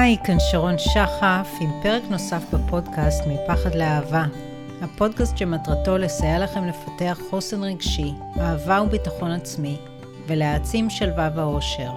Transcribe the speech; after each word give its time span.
היי, 0.00 0.16
כאן 0.24 0.36
שרון 0.50 0.78
שחף 0.78 1.48
עם 1.60 1.70
פרק 1.82 2.02
נוסף 2.10 2.42
בפודקאסט 2.54 3.24
מפחד 3.26 3.74
לאהבה. 3.74 4.24
הפודקאסט 4.82 5.38
שמטרתו 5.38 5.98
לסייע 5.98 6.38
לכם 6.38 6.64
לפתח 6.64 7.18
חוסן 7.30 7.64
רגשי, 7.64 8.10
אהבה 8.40 8.82
וביטחון 8.82 9.30
עצמי, 9.30 9.76
ולהעצים 10.26 10.90
שלווה 10.90 11.30
ואושר. 11.36 11.92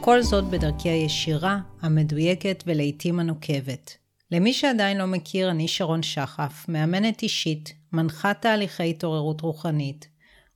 כל 0.00 0.22
זאת 0.22 0.44
בדרכי 0.44 0.88
הישירה, 0.88 1.58
המדויקת 1.82 2.64
ולעיתים 2.66 3.20
הנוקבת. 3.20 3.96
למי 4.30 4.52
שעדיין 4.52 4.98
לא 4.98 5.06
מכיר, 5.06 5.50
אני 5.50 5.68
שרון 5.68 6.02
שחף, 6.02 6.64
מאמנת 6.68 7.22
אישית, 7.22 7.72
מנחת 7.92 8.42
תהליכי 8.42 8.90
התעוררות 8.90 9.40
רוחנית, 9.40 10.08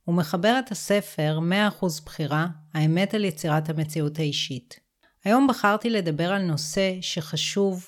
ומחברת 0.07 0.71
הספר 0.71 1.39
100% 1.81 1.85
בחירה, 2.05 2.47
האמת 2.73 3.13
על 3.13 3.25
יצירת 3.25 3.69
המציאות 3.69 4.19
האישית. 4.19 4.86
היום 5.27 5.47
בחרתי 5.47 5.89
לדבר 5.89 6.31
על 6.31 6.41
נושא 6.41 6.91
שחשוב 7.01 7.87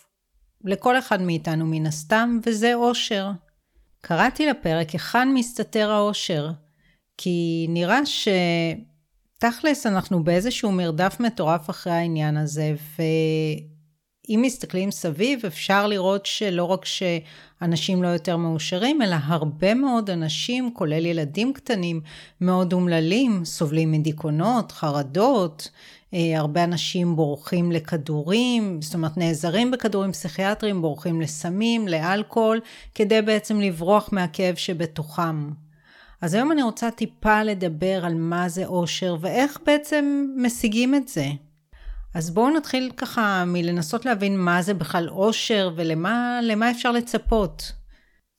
לכל 0.63 0.99
אחד 0.99 1.21
מאיתנו 1.21 1.65
מן 1.65 1.85
הסתם, 1.85 2.39
וזה 2.45 2.73
אושר. 2.75 3.31
קראתי 4.01 4.45
לפרק 4.45 4.89
היכן 4.89 5.33
מסתתר 5.33 5.91
האושר, 5.91 6.51
כי 7.17 7.65
נראה 7.69 7.99
שתכלס 8.05 9.85
אנחנו 9.85 10.23
באיזשהו 10.23 10.71
מרדף 10.71 11.19
מטורף 11.19 11.69
אחרי 11.69 11.93
העניין 11.93 12.37
הזה, 12.37 12.75
ואם 14.29 14.41
מסתכלים 14.41 14.91
סביב 14.91 15.45
אפשר 15.45 15.87
לראות 15.87 16.25
שלא 16.25 16.63
רק 16.63 16.85
שאנשים 16.85 18.03
לא 18.03 18.07
יותר 18.07 18.37
מאושרים, 18.37 19.01
אלא 19.01 19.15
הרבה 19.23 19.73
מאוד 19.73 20.09
אנשים, 20.09 20.73
כולל 20.73 21.05
ילדים 21.05 21.53
קטנים, 21.53 22.01
מאוד 22.41 22.73
אומללים, 22.73 23.45
סובלים 23.45 23.91
מדיכאונות, 23.91 24.71
חרדות, 24.71 25.69
אה, 26.13 26.39
הרבה 26.39 26.63
אנשים 26.63 27.15
בורחים 27.15 27.71
לכדורים, 27.71 28.81
זאת 28.81 28.93
אומרת 28.93 29.17
נעזרים 29.17 29.71
בכדורים 29.71 30.11
פסיכיאטריים, 30.11 30.81
בורחים 30.81 31.21
לסמים, 31.21 31.87
לאלכוהול, 31.87 32.59
כדי 32.95 33.21
בעצם 33.21 33.61
לברוח 33.61 34.09
מהכאב 34.11 34.55
שבתוכם. 34.55 35.49
אז 36.21 36.33
היום 36.33 36.51
אני 36.51 36.63
רוצה 36.63 36.91
טיפה 36.91 37.43
לדבר 37.43 38.05
על 38.05 38.13
מה 38.13 38.49
זה 38.49 38.65
אושר 38.65 39.15
ואיך 39.21 39.59
בעצם 39.65 40.25
משיגים 40.37 40.95
את 40.95 41.07
זה. 41.07 41.25
אז 42.15 42.29
בואו 42.31 42.49
נתחיל 42.57 42.91
ככה 42.97 43.43
מלנסות 43.47 44.05
להבין 44.05 44.39
מה 44.39 44.61
זה 44.61 44.73
בכלל 44.73 45.09
אושר 45.09 45.71
ולמה 45.75 46.71
אפשר 46.71 46.91
לצפות. 46.91 47.71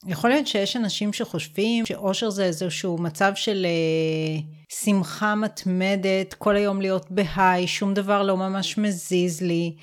יכול 0.07 0.29
להיות 0.29 0.47
שיש 0.47 0.75
אנשים 0.75 1.13
שחושבים 1.13 1.85
שאושר 1.85 2.29
זה 2.29 2.45
איזשהו 2.45 2.97
מצב 2.97 3.31
של 3.35 3.65
אה, 3.65 4.41
שמחה 4.69 5.35
מתמדת, 5.35 6.33
כל 6.33 6.55
היום 6.55 6.81
להיות 6.81 7.11
בהיי, 7.11 7.67
שום 7.67 7.93
דבר 7.93 8.23
לא 8.23 8.37
ממש 8.37 8.77
מזיז 8.77 9.41
לי, 9.41 9.75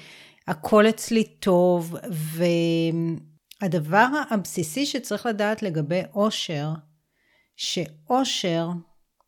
הכל 0.48 0.88
אצלי 0.88 1.24
טוב, 1.24 1.96
והדבר 3.62 4.06
הבסיסי 4.30 4.86
שצריך 4.86 5.26
לדעת 5.26 5.62
לגבי 5.62 6.02
אושר, 6.14 6.70
שאושר 7.56 8.68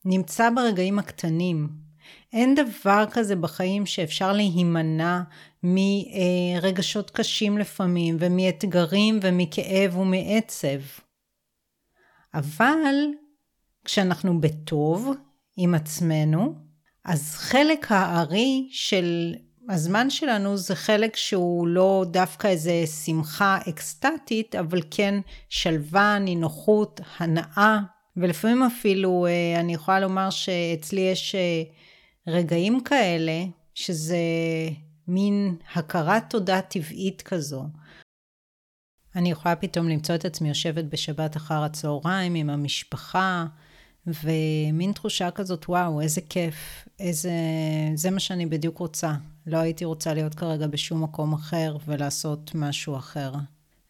נמצא 0.05 0.51
ברגעים 0.57 0.99
הקטנים. 0.99 1.90
אין 2.33 2.55
דבר 2.55 3.05
כזה 3.11 3.37
בחיים 3.37 3.87
שאפשר 3.87 4.33
להימנע 4.33 5.21
מרגשות 5.63 7.11
קשים 7.11 7.59
לפעמים, 7.59 8.17
ומאתגרים 8.21 9.19
ומכאב 9.23 9.97
ומעצב. 9.97 10.79
אבל 12.35 12.95
כשאנחנו 13.85 14.41
בטוב 14.41 15.11
עם 15.57 15.75
עצמנו, 15.75 16.55
אז 17.05 17.35
חלק 17.35 17.87
הארי 17.93 18.69
של 18.71 19.35
הזמן 19.69 20.11
שלנו 20.11 20.57
זה 20.57 20.75
חלק 20.75 21.17
שהוא 21.17 21.69
לא 21.69 22.05
דווקא 22.11 22.47
איזה 22.47 22.87
שמחה 23.05 23.59
אקסטטית, 23.69 24.55
אבל 24.55 24.81
כן 24.91 25.15
שלווה, 25.49 26.19
נינוחות, 26.19 27.01
הנאה, 27.19 27.79
ולפעמים 28.17 28.63
אפילו 28.63 29.27
אה, 29.27 29.61
אני 29.61 29.75
יכולה 29.75 30.01
לומר 30.01 30.31
שאצלי 30.31 31.01
יש 31.01 31.35
אה, 31.35 31.63
רגעים 32.27 32.81
כאלה, 32.85 33.45
שזה 33.75 34.19
מין 35.09 35.57
הכרת 35.75 36.23
תודה 36.31 36.61
טבעית 36.61 37.23
כזו. 37.23 37.65
אני 39.17 39.31
יכולה 39.31 39.57
פתאום 39.57 39.89
למצוא 39.89 40.15
את 40.15 40.25
עצמי 40.25 40.49
יושבת 40.49 40.85
בשבת 40.85 41.37
אחר 41.37 41.63
הצהריים 41.63 42.35
עם 42.35 42.51
המשפחה, 42.51 43.47
ומין 44.07 44.93
תחושה 44.93 45.31
כזאת, 45.31 45.69
וואו, 45.69 46.01
איזה 46.01 46.21
כיף, 46.21 46.89
איזה... 46.99 47.33
זה 47.95 48.11
מה 48.11 48.21
שאני 48.21 48.47
בדיוק 48.47 48.79
רוצה. 48.79 49.15
לא 49.47 49.57
הייתי 49.57 49.85
רוצה 49.85 50.15
להיות 50.15 50.35
כרגע 50.35 50.67
בשום 50.67 51.03
מקום 51.03 51.33
אחר 51.33 51.77
ולעשות 51.87 52.51
משהו 52.55 52.97
אחר. 52.97 53.33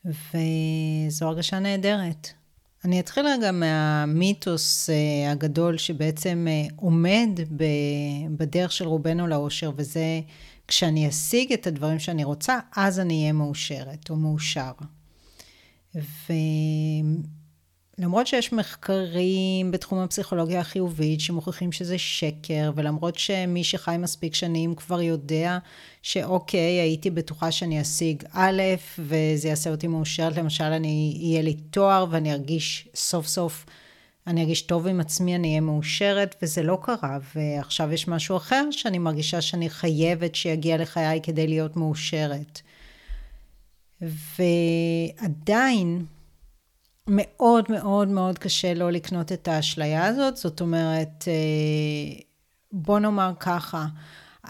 וזו 0.04 1.26
הרגשה 1.26 1.58
נהדרת. 1.58 2.28
אני 2.84 3.00
אתחיל 3.00 3.26
רגע 3.26 3.52
מהמיתוס 3.52 4.90
אה, 4.90 5.30
הגדול 5.30 5.78
שבעצם 5.78 6.46
אה, 6.50 6.66
עומד 6.76 7.28
בדרך 8.36 8.72
של 8.72 8.86
רובנו 8.86 9.26
לאושר, 9.26 9.70
וזה 9.76 10.20
כשאני 10.68 11.08
אשיג 11.08 11.52
את 11.52 11.66
הדברים 11.66 11.98
שאני 11.98 12.24
רוצה, 12.24 12.58
אז 12.76 13.00
אני 13.00 13.20
אהיה 13.20 13.32
מאושרת 13.32 14.10
או 14.10 14.16
מאושר. 14.16 14.72
ולמרות 18.00 18.26
שיש 18.26 18.52
מחקרים 18.52 19.70
בתחום 19.70 19.98
הפסיכולוגיה 19.98 20.60
החיובית 20.60 21.20
שמוכיחים 21.20 21.72
שזה 21.72 21.98
שקר, 21.98 22.72
ולמרות 22.74 23.18
שמי 23.18 23.64
שחי 23.64 23.96
מספיק 23.98 24.34
שנים 24.34 24.74
כבר 24.74 25.00
יודע 25.00 25.58
שאוקיי, 26.02 26.80
הייתי 26.80 27.10
בטוחה 27.10 27.52
שאני 27.52 27.80
אשיג 27.80 28.22
א', 28.32 28.62
וזה 28.98 29.48
יעשה 29.48 29.70
אותי 29.70 29.86
מאושרת, 29.86 30.36
למשל, 30.36 30.64
אני, 30.64 31.12
יהיה 31.16 31.42
לי 31.42 31.54
תואר 31.54 32.06
ואני 32.10 32.32
ארגיש 32.32 32.88
סוף 32.94 33.26
סוף 33.26 33.66
אני 34.26 34.40
ארגיש 34.40 34.62
טוב 34.62 34.86
עם 34.86 35.00
עצמי, 35.00 35.36
אני 35.36 35.48
אהיה 35.48 35.60
מאושרת, 35.60 36.36
וזה 36.42 36.62
לא 36.62 36.78
קרה. 36.82 37.18
ועכשיו 37.34 37.92
יש 37.92 38.08
משהו 38.08 38.36
אחר 38.36 38.68
שאני 38.70 38.98
מרגישה 38.98 39.40
שאני 39.40 39.70
חייבת 39.70 40.34
שיגיע 40.34 40.76
לחיי 40.76 41.20
כדי 41.22 41.46
להיות 41.46 41.76
מאושרת. 41.76 42.60
ועדיין, 44.00 46.04
מאוד 47.08 47.64
מאוד 47.68 48.08
מאוד 48.08 48.38
קשה 48.38 48.74
לא 48.74 48.90
לקנות 48.90 49.32
את 49.32 49.48
האשליה 49.48 50.06
הזאת. 50.06 50.36
זאת 50.36 50.60
אומרת, 50.60 51.24
אה, 51.28 52.20
בוא 52.72 52.98
נאמר 52.98 53.32
ככה, 53.40 53.86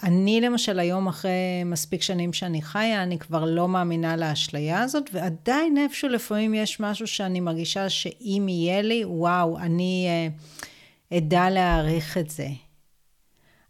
אני 0.03 0.41
למשל 0.41 0.79
היום 0.79 1.07
אחרי 1.07 1.63
מספיק 1.65 2.01
שנים 2.01 2.33
שאני 2.33 2.61
חיה, 2.61 3.03
אני 3.03 3.19
כבר 3.19 3.45
לא 3.45 3.67
מאמינה 3.67 4.15
לאשליה 4.15 4.81
הזאת, 4.81 5.09
ועדיין 5.13 5.77
איפשהו 5.77 6.09
לפעמים 6.09 6.53
יש 6.53 6.79
משהו 6.79 7.07
שאני 7.07 7.39
מרגישה 7.39 7.89
שאם 7.89 8.45
יהיה 8.49 8.81
לי, 8.81 9.05
וואו, 9.05 9.57
אני 9.57 10.07
uh, 11.11 11.17
אדע 11.17 11.49
להעריך 11.49 12.17
את 12.17 12.29
זה. 12.29 12.47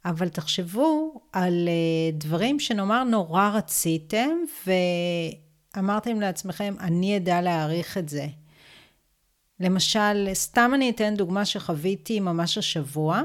אבל 0.06 0.30
תחשבו 0.30 1.22
על 1.34 1.68
uh, 1.68 2.16
דברים 2.16 2.59
שנאמר 2.59 3.03
נורא 3.03 3.50
רציתם, 3.53 4.30
ואמרתם 5.75 6.22
לעצמכם, 6.22 6.75
אני 6.80 7.18
אדע 7.18 7.42
להעריך 7.42 7.98
את 7.98 8.09
זה. 8.09 8.28
למשל, 9.61 10.27
סתם 10.33 10.72
אני 10.75 10.89
אתן 10.89 11.16
דוגמה 11.16 11.45
שחוויתי 11.45 12.19
ממש 12.19 12.57
השבוע. 12.57 13.22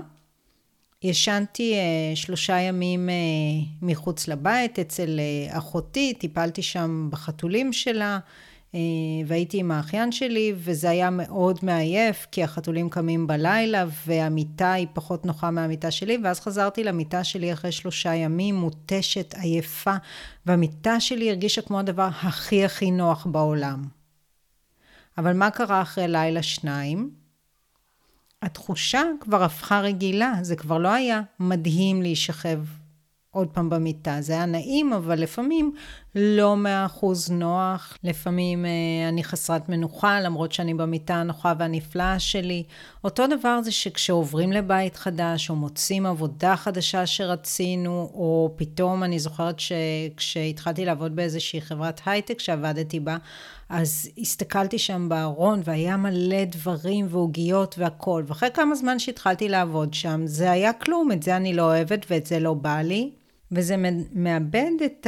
ישנתי 1.02 1.74
uh, 1.74 2.16
שלושה 2.16 2.60
ימים 2.60 3.08
uh, 3.08 3.12
מחוץ 3.82 4.28
לבית 4.28 4.78
אצל 4.78 5.20
uh, 5.50 5.58
אחותי, 5.58 6.14
טיפלתי 6.14 6.62
שם 6.62 7.08
בחתולים 7.10 7.72
שלה, 7.72 8.19
uh, 8.72 8.76
והייתי 9.26 9.58
עם 9.58 9.70
האחיין 9.70 10.12
שלי, 10.12 10.52
וזה 10.56 10.91
היה 10.91 11.10
מאוד 11.10 11.58
מעייף, 11.62 12.26
כי 12.32 12.42
החתולים 12.42 12.88
קמים 12.88 13.26
בלילה, 13.26 13.84
והמיטה 14.06 14.72
היא 14.72 14.87
פחות 14.93 15.26
נוחה 15.26 15.50
מהמיטה 15.50 15.90
שלי, 15.90 16.19
ואז 16.25 16.40
חזרתי 16.40 16.84
למיטה 16.84 17.25
שלי 17.25 17.52
אחרי 17.52 17.72
שלושה 17.72 18.14
ימים, 18.14 18.55
מותשת, 18.55 19.34
עייפה, 19.38 19.94
והמיטה 20.46 21.00
שלי 21.00 21.31
הרגישה 21.31 21.62
כמו 21.62 21.78
הדבר 21.78 22.08
הכי 22.22 22.64
הכי 22.64 22.90
נוח 22.90 23.26
בעולם. 23.26 23.95
אבל 25.18 25.32
מה 25.32 25.50
קרה 25.50 25.82
אחרי 25.82 26.08
לילה 26.08 26.42
שניים? 26.42 27.10
התחושה 28.42 29.02
כבר 29.20 29.42
הפכה 29.42 29.80
רגילה, 29.80 30.34
זה 30.42 30.56
כבר 30.56 30.78
לא 30.78 30.88
היה 30.88 31.20
מדהים 31.40 32.02
להישכב 32.02 32.58
עוד 33.36 33.48
פעם 33.48 33.70
במיטה. 33.70 34.16
זה 34.20 34.32
היה 34.32 34.46
נעים, 34.46 34.92
אבל 34.92 35.20
לפעמים 35.20 35.74
לא 36.14 36.56
מאה 36.56 36.86
אחוז 36.86 37.30
נוח. 37.30 37.98
לפעמים 38.04 38.66
אה, 38.66 39.08
אני 39.08 39.24
חסרת 39.24 39.68
מנוחה, 39.68 40.20
למרות 40.20 40.52
שאני 40.52 40.74
במיטה 40.74 41.14
הנוחה 41.14 41.52
והנפלאה 41.58 42.18
שלי. 42.18 42.64
אותו 43.04 43.26
דבר 43.26 43.62
זה 43.62 43.72
שכשעוברים 43.72 44.52
לבית 44.52 44.96
חדש, 44.96 45.50
או 45.50 45.56
מוצאים 45.56 46.06
עבודה 46.06 46.56
חדשה 46.56 47.06
שרצינו, 47.06 48.10
או 48.14 48.52
פתאום 48.56 49.04
אני 49.04 49.18
זוכרת 49.18 49.56
שכשהתחלתי 49.60 50.84
לעבוד 50.84 51.16
באיזושהי 51.16 51.60
חברת 51.60 52.00
הייטק 52.06 52.40
שעבדתי 52.40 53.00
בה, 53.00 53.16
אז 53.68 54.10
הסתכלתי 54.18 54.78
שם 54.78 55.08
בארון 55.08 55.60
והיה 55.64 55.96
מלא 55.96 56.44
דברים 56.44 57.06
ועוגיות 57.10 57.74
והכול. 57.78 58.24
ואחרי 58.26 58.48
כמה 58.54 58.74
זמן 58.74 58.98
שהתחלתי 58.98 59.48
לעבוד 59.48 59.94
שם, 59.94 60.22
זה 60.24 60.50
היה 60.50 60.72
כלום, 60.72 61.12
את 61.12 61.22
זה 61.22 61.36
אני 61.36 61.54
לא 61.54 61.62
אוהבת 61.62 62.06
ואת 62.10 62.26
זה 62.26 62.38
לא 62.38 62.54
בא 62.54 62.80
לי. 62.80 63.10
וזה 63.52 63.76
מאבד 64.12 64.70
את 64.84 65.06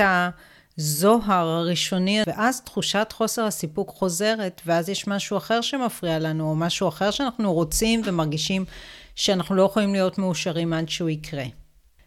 הזוהר 0.78 1.48
הראשוני, 1.48 2.20
ואז 2.26 2.60
תחושת 2.60 3.08
חוסר 3.12 3.44
הסיפוק 3.44 3.90
חוזרת, 3.90 4.62
ואז 4.66 4.88
יש 4.88 5.06
משהו 5.06 5.36
אחר 5.36 5.60
שמפריע 5.60 6.18
לנו, 6.18 6.50
או 6.50 6.56
משהו 6.56 6.88
אחר 6.88 7.10
שאנחנו 7.10 7.52
רוצים 7.52 8.02
ומרגישים 8.04 8.64
שאנחנו 9.14 9.54
לא 9.54 9.62
יכולים 9.62 9.92
להיות 9.92 10.18
מאושרים 10.18 10.72
עד 10.72 10.88
שהוא 10.88 11.08
יקרה. 11.08 11.44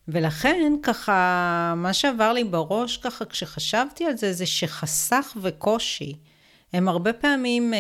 ולכן 0.08 0.74
ככה, 0.84 1.74
מה 1.78 1.94
שעבר 1.94 2.34
לי 2.34 2.44
בראש 2.44 2.98
ככה 2.98 3.26
כשחשבתי 3.26 4.06
על 4.06 4.18
זה, 4.18 4.34
זה 4.34 4.46
שחסך 4.46 5.38
וקושי 5.42 6.16
הם 6.74 6.88
הרבה 6.88 7.14
פעמים 7.14 7.74
אה, 7.74 7.80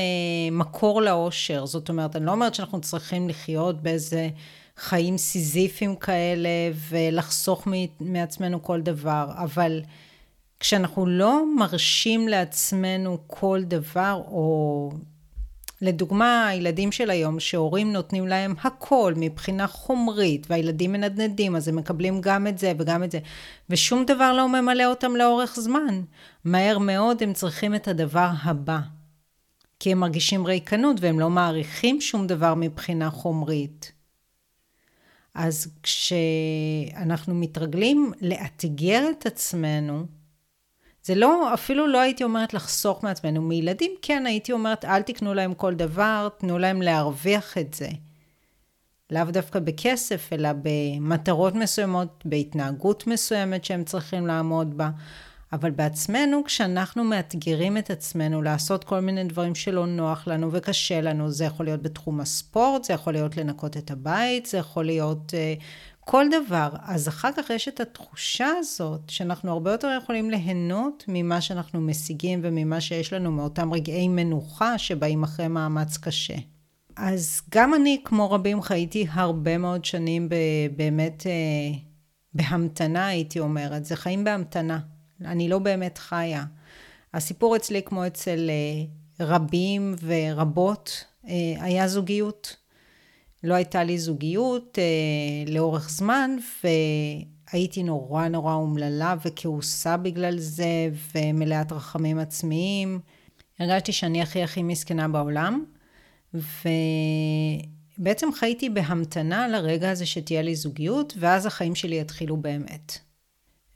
מקור 0.51 1.01
לאושר. 1.01 1.65
זאת 1.65 1.89
אומרת, 1.89 2.15
אני 2.15 2.25
לא 2.25 2.31
אומרת 2.31 2.55
שאנחנו 2.55 2.81
צריכים 2.81 3.29
לחיות 3.29 3.81
באיזה 3.83 4.29
חיים 4.77 5.17
סיזיפיים 5.17 5.95
כאלה 5.95 6.49
ולחסוך 6.89 7.67
מעצמנו 7.99 8.63
כל 8.63 8.81
דבר, 8.81 9.31
אבל 9.37 9.81
כשאנחנו 10.59 11.05
לא 11.05 11.55
מרשים 11.57 12.27
לעצמנו 12.27 13.17
כל 13.27 13.61
דבר, 13.63 14.21
או 14.27 14.91
לדוגמה, 15.81 16.47
הילדים 16.47 16.91
של 16.91 17.09
היום, 17.09 17.39
שהורים 17.39 17.93
נותנים 17.93 18.27
להם 18.27 18.55
הכל 18.63 19.13
מבחינה 19.17 19.67
חומרית, 19.67 20.47
והילדים 20.49 20.91
מנדנדים, 20.91 21.55
אז 21.55 21.67
הם 21.67 21.75
מקבלים 21.75 22.21
גם 22.21 22.47
את 22.47 22.57
זה 22.57 22.73
וגם 22.77 23.03
את 23.03 23.11
זה, 23.11 23.19
ושום 23.69 24.05
דבר 24.05 24.33
לא 24.33 24.49
ממלא 24.49 24.85
אותם 24.85 25.15
לאורך 25.15 25.59
זמן. 25.59 26.01
מהר 26.45 26.77
מאוד 26.77 27.23
הם 27.23 27.33
צריכים 27.33 27.75
את 27.75 27.87
הדבר 27.87 28.29
הבא. 28.43 28.79
כי 29.79 29.91
הם 29.91 29.99
מרגישים 29.99 30.45
ריקנות 30.45 30.97
והם 30.99 31.19
לא 31.19 31.29
מעריכים 31.29 32.01
שום 32.01 32.27
דבר 32.27 32.53
מבחינה 32.55 33.09
חומרית. 33.09 33.91
אז 35.33 35.67
כשאנחנו 35.83 37.35
מתרגלים 37.35 38.11
לאתגר 38.21 39.03
את 39.11 39.25
עצמנו, 39.25 40.05
זה 41.03 41.15
לא, 41.15 41.53
אפילו 41.53 41.87
לא 41.87 41.99
הייתי 41.99 42.23
אומרת 42.23 42.53
לחסוך 42.53 43.03
מעצמנו. 43.03 43.41
מילדים 43.41 43.91
כן 44.01 44.25
הייתי 44.25 44.51
אומרת, 44.51 44.85
אל 44.85 45.01
תקנו 45.01 45.33
להם 45.33 45.53
כל 45.53 45.73
דבר, 45.73 46.29
תנו 46.37 46.57
להם 46.57 46.81
להרוויח 46.81 47.57
את 47.57 47.73
זה. 47.73 47.89
לאו 49.11 49.23
דווקא 49.23 49.59
בכסף, 49.59 50.29
אלא 50.33 50.49
במטרות 50.61 51.55
מסוימות, 51.55 52.23
בהתנהגות 52.25 53.07
מסוימת 53.07 53.65
שהם 53.65 53.83
צריכים 53.83 54.27
לעמוד 54.27 54.77
בה. 54.77 54.89
אבל 55.53 55.71
בעצמנו, 55.71 56.43
כשאנחנו 56.43 57.03
מאתגרים 57.03 57.77
את 57.77 57.89
עצמנו 57.89 58.41
לעשות 58.41 58.83
כל 58.83 58.99
מיני 58.99 59.23
דברים 59.23 59.55
שלא 59.55 59.85
נוח 59.85 60.27
לנו 60.27 60.49
וקשה 60.51 61.01
לנו, 61.01 61.31
זה 61.31 61.45
יכול 61.45 61.65
להיות 61.65 61.81
בתחום 61.81 62.19
הספורט, 62.19 62.83
זה 62.83 62.93
יכול 62.93 63.13
להיות 63.13 63.37
לנקות 63.37 63.77
את 63.77 63.91
הבית, 63.91 64.45
זה 64.45 64.57
יכול 64.57 64.85
להיות 64.85 65.31
uh, 65.31 65.63
כל 66.05 66.25
דבר. 66.31 66.69
אז 66.83 67.07
אחר 67.07 67.29
כך 67.37 67.49
יש 67.49 67.67
את 67.67 67.79
התחושה 67.79 68.47
הזאת, 68.59 69.09
שאנחנו 69.09 69.51
הרבה 69.51 69.71
יותר 69.71 69.97
יכולים 70.03 70.31
ליהנות 70.31 71.05
ממה 71.07 71.41
שאנחנו 71.41 71.81
משיגים 71.81 72.39
וממה 72.43 72.81
שיש 72.81 73.13
לנו 73.13 73.31
מאותם 73.31 73.73
רגעי 73.73 74.07
מנוחה 74.07 74.77
שבאים 74.77 75.23
אחרי 75.23 75.47
מאמץ 75.47 75.97
קשה. 75.97 76.35
אז 76.95 77.41
גם 77.55 77.73
אני, 77.73 78.01
כמו 78.03 78.31
רבים, 78.31 78.61
חייתי 78.61 79.07
הרבה 79.11 79.57
מאוד 79.57 79.85
שנים 79.85 80.29
באמת 80.75 81.23
uh, 81.23 81.77
בהמתנה, 82.33 83.07
הייתי 83.07 83.39
אומרת. 83.39 83.85
זה 83.85 83.95
חיים 83.95 84.23
בהמתנה. 84.23 84.79
אני 85.25 85.49
לא 85.49 85.59
באמת 85.59 85.97
חיה. 85.97 86.43
הסיפור 87.13 87.55
אצלי, 87.55 87.81
כמו 87.85 88.07
אצל 88.07 88.49
אה, 88.49 89.25
רבים 89.25 89.95
ורבות, 90.01 91.05
אה, 91.27 91.33
היה 91.59 91.87
זוגיות. 91.87 92.55
לא 93.43 93.53
הייתה 93.53 93.83
לי 93.83 93.97
זוגיות 93.97 94.79
אה, 94.79 95.53
לאורך 95.53 95.89
זמן, 95.89 96.31
והייתי 96.63 97.83
נורא 97.83 98.27
נורא 98.27 98.53
אומללה 98.53 99.15
וכעוסה 99.25 99.97
בגלל 99.97 100.37
זה, 100.37 100.89
ומלאת 101.15 101.71
רחמים 101.71 102.19
עצמיים. 102.19 102.99
הרגשתי 103.59 103.91
שאני 103.91 104.21
הכי 104.21 104.43
הכי 104.43 104.63
מסכנה 104.63 105.07
בעולם, 105.07 105.63
ובעצם 106.33 108.31
חייתי 108.33 108.69
בהמתנה 108.69 109.47
לרגע 109.47 109.91
הזה 109.91 110.05
שתהיה 110.05 110.41
לי 110.41 110.55
זוגיות, 110.55 111.13
ואז 111.19 111.45
החיים 111.45 111.75
שלי 111.75 111.99
יתחילו 111.99 112.37
באמת. 112.37 112.97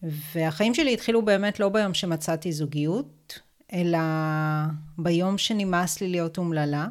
והחיים 0.03 0.73
שלי 0.73 0.93
התחילו 0.93 1.25
באמת 1.25 1.59
לא 1.59 1.69
ביום 1.69 1.93
שמצאתי 1.93 2.51
זוגיות, 2.51 3.39
אלא 3.73 3.97
ביום 4.97 5.37
שנמאס 5.37 6.01
לי 6.01 6.07
להיות 6.07 6.37
אומללה. 6.37 6.87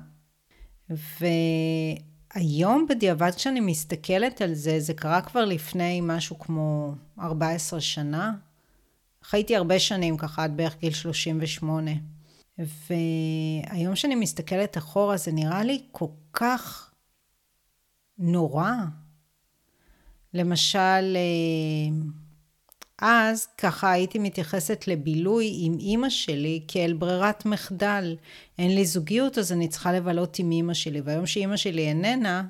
והיום 2.35 2.87
בדיעבד 2.89 3.31
כשאני 3.37 3.61
מסתכלת 3.61 4.41
על 4.41 4.55
זה, 4.55 4.81
זה 4.81 4.95
קרה 4.95 5.21
כבר 5.21 5.45
לפני 5.45 6.01
משהו 6.03 6.39
כמו 6.39 6.95
14 7.21 7.81
שנה. 7.81 8.35
חייתי 9.23 9.57
הרבה 9.57 9.79
שנים 9.79 10.17
ככה, 10.17 10.45
עד 10.45 10.57
בערך 10.57 10.79
גיל 10.79 10.93
38. 10.93 11.91
והיום 12.59 13.97
שאני 13.97 14.15
מסתכלת 14.15 14.79
אחורה, 14.79 15.17
זה 15.17 15.33
נראה 15.33 15.65
לי 15.65 15.83
כל 15.93 16.07
כך 16.33 16.91
נורא. 18.19 18.73
למשל, 20.35 21.17
אה, 21.17 21.97
אז 23.07 23.47
ככה 23.59 23.91
הייתי 23.91 24.19
מתייחסת 24.19 24.85
לבילוי 24.87 25.53
עם 25.61 25.77
אימא 25.79 26.09
שלי 26.09 26.61
כאל 26.69 26.93
ברירת 26.93 27.47
מחדל. 27.47 28.17
אין 28.59 28.75
לי 28.75 28.85
זוגיות, 28.85 29.39
אז 29.39 29.53
אני 29.53 29.69
צריכה 29.69 29.93
לבלות 29.93 30.39
עם 30.39 30.51
אימא 30.51 30.75
שלי. 30.75 31.01
והיום 31.01 31.27
שאימא 31.27 31.57
שלי 31.57 31.89
איננה, 31.89 32.45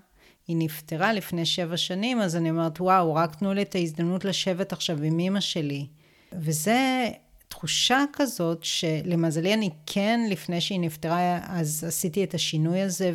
היא 0.49 0.57
נפטרה 0.59 1.13
לפני 1.13 1.47
שבע 1.47 1.77
שנים, 1.77 2.21
אז 2.21 2.37
אני 2.37 2.51
אומרת, 2.51 2.81
וואו, 2.81 3.15
רק 3.15 3.35
תנו 3.35 3.55
לי 3.55 3.63
את 3.63 3.75
ההזדמנות 3.75 4.25
לשבת 4.25 4.73
עכשיו 4.73 5.03
עם 5.03 5.19
אימא 5.19 5.41
שלי. 5.41 5.87
וזה 6.33 7.09
תחושה 7.49 8.05
כזאת 8.13 8.65
שלמזלי 8.65 9.55
אני 9.55 9.71
כן, 9.87 10.21
לפני 10.31 10.61
שהיא 10.61 10.81
נפטרה, 10.81 11.41
אז 11.47 11.85
עשיתי 11.89 12.25
את 12.25 12.35
השינוי 12.35 12.81
הזה, 12.81 13.13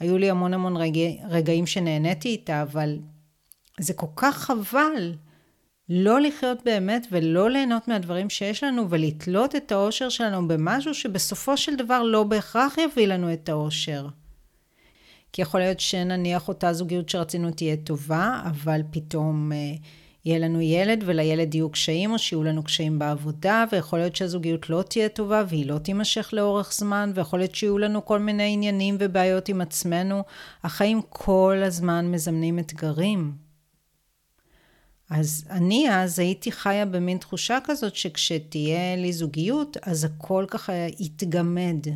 והיו 0.00 0.18
לי 0.18 0.30
המון 0.30 0.54
המון 0.54 0.76
רגע, 0.76 1.00
רגעים 1.28 1.66
שנהניתי 1.66 2.28
איתה, 2.28 2.62
אבל 2.62 2.98
זה 3.80 3.94
כל 3.94 4.06
כך 4.16 4.36
חבל. 4.36 5.14
לא 5.88 6.20
לחיות 6.20 6.58
באמת 6.64 7.06
ולא 7.10 7.50
ליהנות 7.50 7.88
מהדברים 7.88 8.30
שיש 8.30 8.64
לנו 8.64 8.90
ולתלות 8.90 9.56
את 9.56 9.72
האושר 9.72 10.08
שלנו 10.08 10.48
במשהו 10.48 10.94
שבסופו 10.94 11.56
של 11.56 11.76
דבר 11.76 12.02
לא 12.02 12.24
בהכרח 12.24 12.78
יביא 12.78 13.06
לנו 13.06 13.32
את 13.32 13.48
האושר. 13.48 14.06
כי 15.32 15.42
יכול 15.42 15.60
להיות 15.60 15.80
שנניח 15.80 16.48
אותה 16.48 16.72
זוגיות 16.72 17.08
שרצינו 17.08 17.50
תהיה 17.50 17.76
טובה, 17.76 18.40
אבל 18.44 18.80
פתאום 18.90 19.52
אה, 19.52 19.56
יהיה 20.24 20.38
לנו 20.38 20.60
ילד 20.60 21.02
ולילד 21.06 21.54
יהיו 21.54 21.70
קשיים 21.70 22.12
או 22.12 22.18
שיהיו 22.18 22.44
לנו 22.44 22.62
קשיים 22.62 22.98
בעבודה, 22.98 23.64
ויכול 23.72 23.98
להיות 23.98 24.16
שהזוגיות 24.16 24.70
לא 24.70 24.82
תהיה 24.82 25.08
טובה 25.08 25.44
והיא 25.48 25.66
לא 25.66 25.78
תימשך 25.78 26.30
לאורך 26.32 26.72
זמן, 26.72 27.12
ויכול 27.14 27.38
להיות 27.38 27.54
שיהיו 27.54 27.78
לנו 27.78 28.04
כל 28.04 28.18
מיני 28.18 28.52
עניינים 28.52 28.96
ובעיות 29.00 29.48
עם 29.48 29.60
עצמנו. 29.60 30.22
החיים 30.64 31.00
כל 31.08 31.60
הזמן 31.64 32.10
מזמנים 32.10 32.58
אתגרים. 32.58 33.47
אז 35.10 35.44
אני 35.50 35.90
אז 35.90 36.18
הייתי 36.18 36.52
חיה 36.52 36.86
במין 36.86 37.18
תחושה 37.18 37.58
כזאת 37.64 37.96
שכשתהיה 37.96 38.96
לי 38.96 39.12
זוגיות, 39.12 39.76
אז 39.82 40.04
הכל 40.04 40.44
ככה 40.48 40.72
יתגמד. 40.98 41.86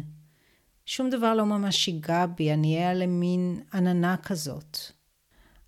שום 0.87 1.11
דבר 1.11 1.35
לא 1.35 1.47
ממש 1.47 1.88
ייגע 1.88 2.26
בי, 2.26 2.52
אני 2.52 2.76
אהיה 2.76 2.95
למין 2.95 3.61
עננה 3.75 4.16
כזאת. 4.16 4.78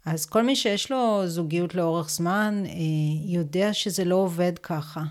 אז 0.04 0.26
כל 0.26 0.42
מי 0.42 0.56
שיש 0.56 0.90
לו 0.90 1.22
זוגיות 1.26 1.74
לאורך 1.74 2.10
זמן, 2.10 2.62
אה, 2.66 2.72
יודע 3.24 3.72
שזה 3.72 4.04
לא 4.04 4.14
עובד 4.14 4.58
ככה. 4.58 5.02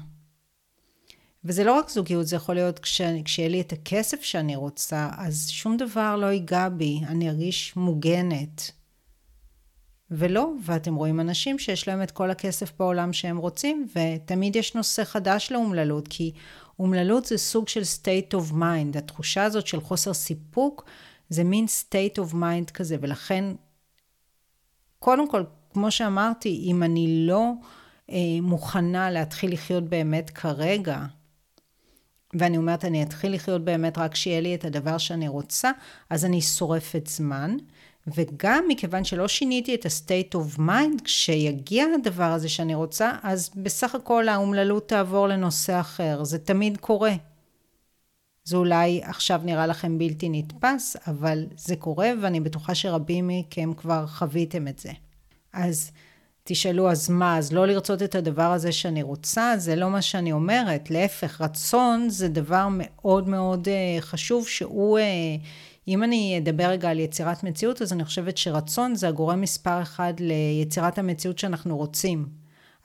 וזה 1.46 1.64
לא 1.64 1.74
רק 1.74 1.90
זוגיות, 1.90 2.28
זה 2.28 2.36
יכול 2.36 2.56
להיות 2.56 2.80
כש, 2.80 3.02
כשיהיה 3.26 3.50
לי 3.50 3.62
את 3.62 3.74
הכסף 3.74 4.22
שאני 4.22 4.56
רוצה, 4.56 5.10
אז 5.18 5.50
שום 5.50 5.78
דבר 5.78 6.16
לא 6.16 6.26
ייגע 6.26 6.70
בי, 6.70 7.02
אני 7.08 7.30
ארגיש 7.30 7.76
מוגנת. 7.76 8.72
ולא, 10.16 10.52
ואתם 10.66 10.96
רואים 10.96 11.20
אנשים 11.20 11.60
שיש 11.60 11.88
להם 11.88 12.04
את 12.04 12.12
כל 12.12 12.32
הכסף 12.32 12.72
בעולם 12.80 13.14
שהם 13.14 13.38
רוצים, 13.38 13.88
ותמיד 13.96 14.56
יש 14.56 14.76
נושא 14.76 15.04
חדש 15.04 15.52
לאומללות, 15.52 16.08
כי 16.08 16.32
אומללות 16.80 17.26
זה 17.26 17.38
סוג 17.38 17.68
של 17.68 17.82
state 17.82 18.34
of 18.34 18.52
mind, 18.52 18.98
התחושה 18.98 19.44
הזאת 19.44 19.68
של 19.68 19.82
חוסר 19.82 20.14
סיפוק 20.14 20.86
זה 21.30 21.44
מין 21.44 21.66
state 21.66 22.18
of 22.18 22.34
mind 22.34 22.72
כזה, 22.74 22.98
ולכן, 23.02 23.46
קודם 25.00 25.30
כל, 25.30 25.44
כמו 25.74 25.92
שאמרתי, 25.92 26.64
אם 26.66 26.84
אני 26.84 27.28
לא 27.28 27.52
אה, 28.10 28.16
מוכנה 28.42 29.12
להתחיל 29.12 29.54
לחיות 29.54 29.84
באמת 29.84 30.30
כרגע, 30.30 31.06
ואני 32.34 32.58
אומרת, 32.58 32.86
אני 32.86 33.04
אתחיל 33.04 33.34
לחיות 33.34 33.66
באמת 33.66 33.98
רק 33.98 34.16
שיהיה 34.16 34.42
לי 34.42 34.56
את 34.56 34.66
הדבר 34.66 34.98
שאני 34.98 35.28
רוצה, 35.28 35.72
אז 36.10 36.26
אני 36.26 36.42
שורפת 36.42 37.08
זמן. 37.08 37.58
וגם 38.08 38.66
מכיוון 38.68 39.04
שלא 39.04 39.28
שיניתי 39.28 39.76
את 39.76 39.86
ה-state 39.86 40.36
of 40.36 40.60
mind, 40.60 41.04
כשיגיע 41.04 41.86
הדבר 41.96 42.24
הזה 42.24 42.50
שאני 42.50 42.76
רוצה, 42.76 43.12
אז 43.24 43.50
בסך 43.56 43.96
הכל 43.96 44.28
האומללות 44.28 44.90
תעבור 44.90 45.28
לנושא 45.28 45.80
אחר. 45.80 46.24
זה 46.24 46.40
תמיד 46.40 46.78
קורה. 46.78 47.14
זה 48.44 48.58
אולי 48.58 49.02
עכשיו 49.04 49.42
נראה 49.44 49.68
לכם 49.68 49.98
בלתי 49.98 50.30
נתפס, 50.30 50.96
אבל 51.08 51.46
זה 51.58 51.76
קורה, 51.76 52.12
ואני 52.22 52.40
בטוחה 52.40 52.76
שרבים 52.76 53.28
מכם 53.28 53.74
כבר 53.74 54.08
חוויתם 54.08 54.68
את 54.68 54.80
זה. 54.80 54.92
אז 55.54 55.92
תשאלו, 56.44 56.92
אז 56.92 57.10
מה, 57.10 57.38
אז 57.38 57.54
לא 57.54 57.68
לרצות 57.68 58.02
את 58.02 58.16
הדבר 58.16 58.52
הזה 58.52 58.72
שאני 58.72 59.04
רוצה? 59.04 59.54
זה 59.58 59.76
לא 59.76 59.90
מה 59.90 60.02
שאני 60.02 60.32
אומרת. 60.32 60.92
להפך, 60.92 61.42
רצון 61.42 62.10
זה 62.10 62.28
דבר 62.28 62.68
מאוד 62.72 63.30
מאוד 63.30 63.68
uh, 63.68 64.02
חשוב, 64.02 64.48
שהוא, 64.48 65.00
uh, 65.00 65.04
אם 65.88 66.04
אני 66.04 66.38
אדבר 66.38 66.64
רגע 66.64 66.90
על 66.90 67.00
יצירת 67.00 67.44
מציאות, 67.44 67.82
אז 67.82 67.94
אני 67.94 68.06
חושבת 68.06 68.38
שרצון 68.38 68.96
זה 68.96 69.08
הגורם 69.08 69.42
מספר 69.42 69.82
אחד 69.82 70.14
ליצירת 70.20 70.98
המציאות 70.98 71.40
שאנחנו 71.40 71.78
רוצים. 71.78 72.28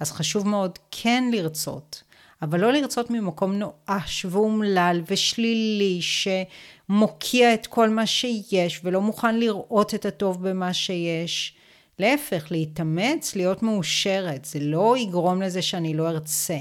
אז 0.01 0.13
חשוב 0.13 0.49
מאוד 0.49 0.79
כן 0.91 1.25
לרצות, 1.33 2.03
אבל 2.43 2.61
לא 2.61 2.73
לרצות 2.73 3.11
ממקום 3.11 3.53
נואש 3.53 4.27
ואומלל 4.31 5.03
ושלילי, 5.11 6.01
שמוקיע 6.03 7.55
את 7.55 7.67
כל 7.67 7.89
מה 7.89 8.07
שיש 8.07 8.81
ולא 8.85 9.01
מוכן 9.01 9.39
לראות 9.39 9.95
את 9.95 10.07
הטוב 10.07 10.49
במה 10.49 10.73
שיש. 10.75 11.55
להפך, 11.99 12.47
להתאמץ, 12.51 13.37
להיות 13.37 13.63
מאושרת, 13.63 14.45
זה 14.45 14.61
לא 14.61 14.97
יגרום 14.99 15.43
לזה 15.43 15.63
שאני 15.63 15.95
לא 15.95 16.09
ארצה. 16.09 16.59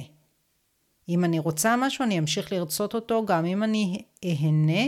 אם 1.10 1.26
אני 1.26 1.40
רוצה 1.40 1.76
משהו, 1.78 2.04
אני 2.06 2.20
אמשיך 2.20 2.52
לרצות 2.52 2.96
אותו, 2.96 3.26
גם 3.26 3.46
אם 3.46 3.64
אני 3.64 4.02
אהנה 4.26 4.84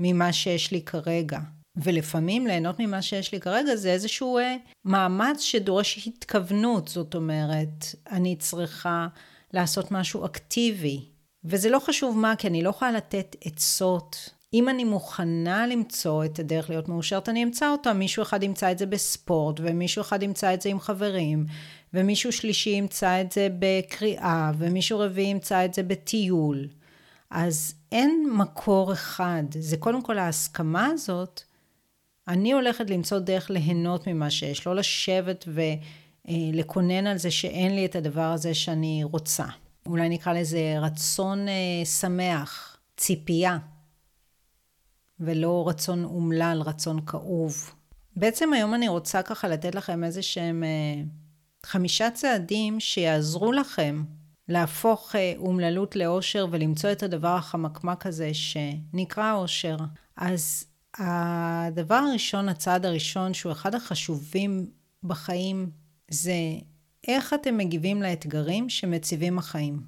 ממה 0.00 0.32
שיש 0.32 0.72
לי 0.72 0.82
כרגע. 0.82 1.38
ולפעמים 1.76 2.46
ליהנות 2.46 2.80
ממה 2.80 3.02
שיש 3.02 3.32
לי 3.32 3.40
כרגע 3.40 3.76
זה 3.76 3.92
איזשהו 3.92 4.38
אה, 4.38 4.56
מאמץ 4.84 5.40
שדורש 5.40 6.06
התכוונות, 6.06 6.88
זאת 6.88 7.14
אומרת, 7.14 7.84
אני 8.10 8.36
צריכה 8.36 9.06
לעשות 9.52 9.90
משהו 9.90 10.26
אקטיבי. 10.26 11.04
וזה 11.44 11.70
לא 11.70 11.78
חשוב 11.78 12.18
מה, 12.18 12.36
כי 12.36 12.46
אני 12.46 12.62
לא 12.62 12.70
יכולה 12.70 12.92
לתת 12.92 13.36
עצות 13.44 14.30
אם 14.54 14.68
אני 14.68 14.84
מוכנה 14.84 15.66
למצוא 15.66 16.24
את 16.24 16.38
הדרך 16.38 16.70
להיות 16.70 16.88
מאושרת, 16.88 17.28
אני 17.28 17.42
אמצא 17.42 17.70
אותה. 17.70 17.92
מישהו 17.92 18.22
אחד 18.22 18.42
ימצא 18.42 18.72
את 18.72 18.78
זה 18.78 18.86
בספורט, 18.86 19.60
ומישהו 19.62 20.02
אחד 20.02 20.22
ימצא 20.22 20.54
את 20.54 20.60
זה 20.60 20.68
עם 20.68 20.80
חברים, 20.80 21.46
ומישהו 21.94 22.32
שלישי 22.32 22.70
ימצא 22.70 23.20
את 23.20 23.32
זה 23.32 23.48
בקריאה, 23.58 24.52
ומישהו 24.58 24.98
רביעי 24.98 25.26
ימצא 25.26 25.64
את 25.64 25.74
זה 25.74 25.82
בטיול. 25.82 26.68
אז 27.30 27.74
אין 27.92 28.30
מקור 28.32 28.92
אחד. 28.92 29.42
זה 29.58 29.76
קודם 29.76 30.02
כל 30.02 30.18
ההסכמה 30.18 30.86
הזאת. 30.86 31.42
אני 32.28 32.52
הולכת 32.52 32.90
למצוא 32.90 33.18
דרך 33.18 33.50
ליהנות 33.50 34.06
ממה 34.06 34.30
שיש, 34.30 34.66
לא 34.66 34.76
לשבת 34.76 35.48
ולקונן 36.28 37.06
על 37.06 37.16
זה 37.18 37.30
שאין 37.30 37.74
לי 37.74 37.86
את 37.86 37.96
הדבר 37.96 38.20
הזה 38.20 38.54
שאני 38.54 39.04
רוצה. 39.04 39.46
אולי 39.86 40.08
נקרא 40.08 40.32
לזה 40.32 40.74
רצון 40.80 41.48
אה, 41.48 41.84
שמח, 41.84 42.76
ציפייה. 42.96 43.58
ולא 45.20 45.68
רצון 45.68 46.04
אומלל, 46.04 46.62
רצון 46.66 47.00
כאוב. 47.06 47.74
בעצם 48.16 48.52
היום 48.52 48.74
אני 48.74 48.88
רוצה 48.88 49.22
ככה 49.22 49.48
לתת 49.48 49.74
לכם 49.74 50.04
איזה 50.04 50.22
שהם 50.22 50.64
אה, 50.64 51.02
חמישה 51.66 52.10
צעדים 52.10 52.80
שיעזרו 52.80 53.52
לכם 53.52 54.02
להפוך 54.48 55.16
אה, 55.16 55.32
אומללות 55.38 55.96
לאושר 55.96 56.46
ולמצוא 56.50 56.92
את 56.92 57.02
הדבר 57.02 57.36
החמקמק 57.36 58.06
הזה 58.06 58.30
שנקרא 58.34 59.32
אושר. 59.32 59.76
אז 60.16 60.64
הדבר 60.98 61.94
הראשון, 61.94 62.48
הצעד 62.48 62.86
הראשון, 62.86 63.34
שהוא 63.34 63.52
אחד 63.52 63.74
החשובים 63.74 64.70
בחיים, 65.04 65.70
זה 66.10 66.34
איך 67.08 67.34
אתם 67.34 67.56
מגיבים 67.56 68.02
לאתגרים 68.02 68.68
שמציבים 68.68 69.38
החיים. 69.38 69.82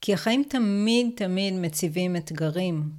כי 0.00 0.14
החיים 0.14 0.42
תמיד 0.48 1.06
תמיד 1.16 1.54
מציבים 1.54 2.16
אתגרים. 2.16 2.90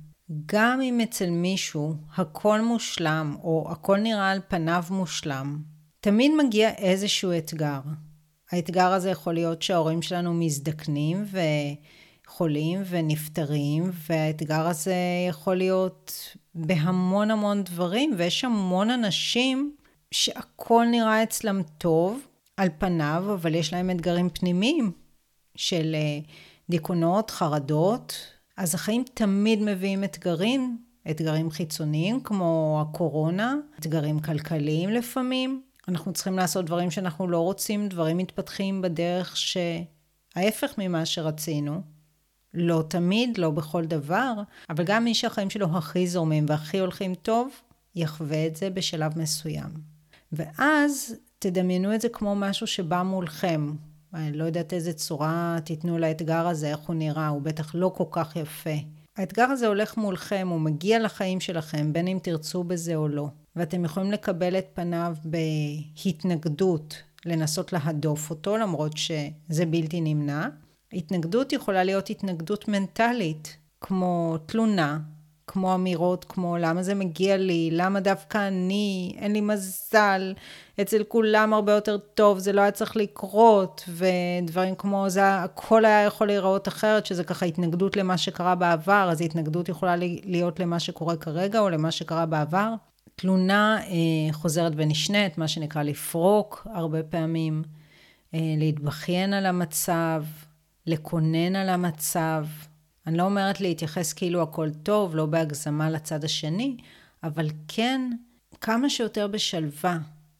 גם 0.45 0.81
אם 0.81 1.01
אצל 1.01 1.29
מישהו 1.29 1.95
הכל 2.15 2.61
מושלם, 2.61 3.35
או 3.43 3.67
הכל 3.71 3.97
נראה 3.97 4.31
על 4.31 4.39
פניו 4.47 4.83
מושלם, 4.89 5.61
תמיד 5.99 6.31
מגיע 6.45 6.69
איזשהו 6.69 7.31
אתגר. 7.37 7.79
האתגר 8.51 8.91
הזה 8.91 9.09
יכול 9.09 9.33
להיות 9.33 9.61
שההורים 9.61 10.01
שלנו 10.01 10.33
מזדקנים 10.33 11.25
וחולים 12.27 12.81
ונפטרים, 12.89 13.91
והאתגר 14.09 14.67
הזה 14.67 14.95
יכול 15.29 15.55
להיות 15.55 16.35
בהמון 16.55 17.31
המון 17.31 17.63
דברים, 17.63 18.13
ויש 18.17 18.43
המון 18.43 18.89
אנשים 18.89 19.75
שהכל 20.11 20.85
נראה 20.91 21.23
אצלם 21.23 21.61
טוב 21.77 22.27
על 22.57 22.69
פניו, 22.77 23.23
אבל 23.33 23.55
יש 23.55 23.73
להם 23.73 23.89
אתגרים 23.89 24.29
פנימיים 24.29 24.91
של 25.55 25.95
אה, 25.95 26.19
דיכאונות, 26.69 27.31
חרדות, 27.31 28.15
אז 28.57 28.75
החיים 28.75 29.03
תמיד 29.13 29.61
מביאים 29.61 30.03
אתגרים, 30.03 30.77
אתגרים 31.11 31.51
חיצוניים 31.51 32.21
כמו 32.21 32.79
הקורונה, 32.81 33.55
אתגרים 33.79 34.19
כלכליים 34.19 34.89
לפעמים. 34.89 35.66
אנחנו 35.87 36.13
צריכים 36.13 36.37
לעשות 36.37 36.65
דברים 36.65 36.91
שאנחנו 36.91 37.27
לא 37.27 37.39
רוצים, 37.39 37.89
דברים 37.89 38.17
מתפתחים 38.17 38.81
בדרך 38.81 39.37
שההפך 39.37 40.73
ממה 40.77 41.05
שרצינו. 41.05 41.81
לא 42.53 42.83
תמיד, 42.87 43.37
לא 43.37 43.51
בכל 43.51 43.85
דבר, 43.85 44.33
אבל 44.69 44.83
גם 44.83 45.03
מי 45.03 45.15
שהחיים 45.15 45.49
שלו 45.49 45.77
הכי 45.77 46.07
זורמים 46.07 46.45
והכי 46.49 46.79
הולכים 46.79 47.15
טוב, 47.15 47.49
יחווה 47.95 48.47
את 48.47 48.55
זה 48.55 48.69
בשלב 48.69 49.19
מסוים. 49.19 49.69
ואז 50.31 51.15
תדמיינו 51.39 51.95
את 51.95 52.01
זה 52.01 52.09
כמו 52.09 52.35
משהו 52.35 52.67
שבא 52.67 53.03
מולכם, 53.03 53.73
אני 54.13 54.37
לא 54.37 54.43
יודעת 54.43 54.73
איזה 54.73 54.93
צורה 54.93 55.57
תיתנו 55.63 55.97
לאתגר 55.97 56.47
הזה, 56.47 56.69
איך 56.69 56.79
הוא 56.79 56.95
נראה, 56.95 57.27
הוא 57.27 57.41
בטח 57.41 57.75
לא 57.75 57.91
כל 57.95 58.03
כך 58.11 58.35
יפה. 58.35 58.75
האתגר 59.17 59.43
הזה 59.43 59.67
הולך 59.67 59.97
מולכם, 59.97 60.47
הוא 60.51 60.61
מגיע 60.61 60.99
לחיים 60.99 61.39
שלכם, 61.39 61.93
בין 61.93 62.07
אם 62.07 62.19
תרצו 62.23 62.63
בזה 62.63 62.95
או 62.95 63.07
לא. 63.07 63.27
ואתם 63.57 63.85
יכולים 63.85 64.11
לקבל 64.11 64.57
את 64.57 64.67
פניו 64.73 65.15
בהתנגדות, 65.25 67.03
לנסות 67.25 67.73
להדוף 67.73 68.29
אותו, 68.29 68.57
למרות 68.57 68.97
שזה 68.97 69.65
בלתי 69.65 70.01
נמנע. 70.01 70.47
התנגדות 70.93 71.53
יכולה 71.53 71.83
להיות 71.83 72.09
התנגדות 72.09 72.67
מנטלית, 72.67 73.57
כמו 73.81 74.37
תלונה, 74.45 74.99
כמו 75.47 75.75
אמירות 75.75 76.25
כמו 76.25 76.57
למה 76.57 76.83
זה 76.83 76.95
מגיע 76.95 77.37
לי, 77.37 77.69
למה 77.71 77.99
דווקא 77.99 78.47
אני, 78.47 79.15
אין 79.17 79.33
לי 79.33 79.41
מזל, 79.41 80.33
אצל 80.81 81.03
כולם 81.03 81.53
הרבה 81.53 81.71
יותר 81.71 81.97
טוב, 81.97 82.39
זה 82.39 82.53
לא 82.53 82.61
היה 82.61 82.71
צריך 82.71 82.95
לקרות, 82.95 83.89
ודברים 83.89 84.75
כמו 84.75 85.09
זה, 85.09 85.35
הכל 85.35 85.85
היה 85.85 86.03
יכול 86.03 86.27
להיראות 86.27 86.67
אחרת, 86.67 87.05
שזה 87.05 87.23
ככה 87.23 87.45
התנגדות 87.45 87.97
למה 87.97 88.17
שקרה 88.17 88.55
בעבר, 88.55 89.09
אז 89.11 89.21
התנגדות 89.21 89.69
יכולה 89.69 89.95
להיות 90.23 90.59
למה 90.59 90.79
שקורה 90.79 91.15
כרגע 91.15 91.59
או 91.59 91.69
למה 91.69 91.91
שקרה 91.91 92.25
בעבר. 92.25 92.73
תלונה 93.19 93.79
אה, 93.81 94.33
חוזרת 94.33 94.73
ונשנית, 94.75 95.37
מה 95.37 95.47
שנקרא 95.47 95.83
לפרוק 95.83 96.67
הרבה 96.73 97.03
פעמים, 97.03 97.63
אה, 98.33 98.39
להתבכיין 98.57 99.33
על 99.33 99.45
המצב, 99.45 100.25
לקונן 100.85 101.55
על 101.55 101.69
המצב. 101.69 102.45
אני 103.07 103.17
לא 103.17 103.23
אומרת 103.23 103.61
להתייחס 103.61 104.13
כאילו 104.13 104.41
הכל 104.41 104.69
טוב, 104.83 105.15
לא 105.15 105.25
בהגזמה 105.25 105.89
לצד 105.89 106.23
השני, 106.23 106.77
אבל 107.23 107.49
כן 107.67 108.11
כמה 108.61 108.89
שיותר 108.89 109.27
בשלווה, 109.27 109.97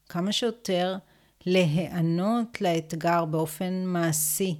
כמה 0.09 0.31
שיותר 0.31 0.97
להיענות 1.45 2.61
לאתגר 2.61 3.25
באופן 3.25 3.83
מעשי. 3.85 4.57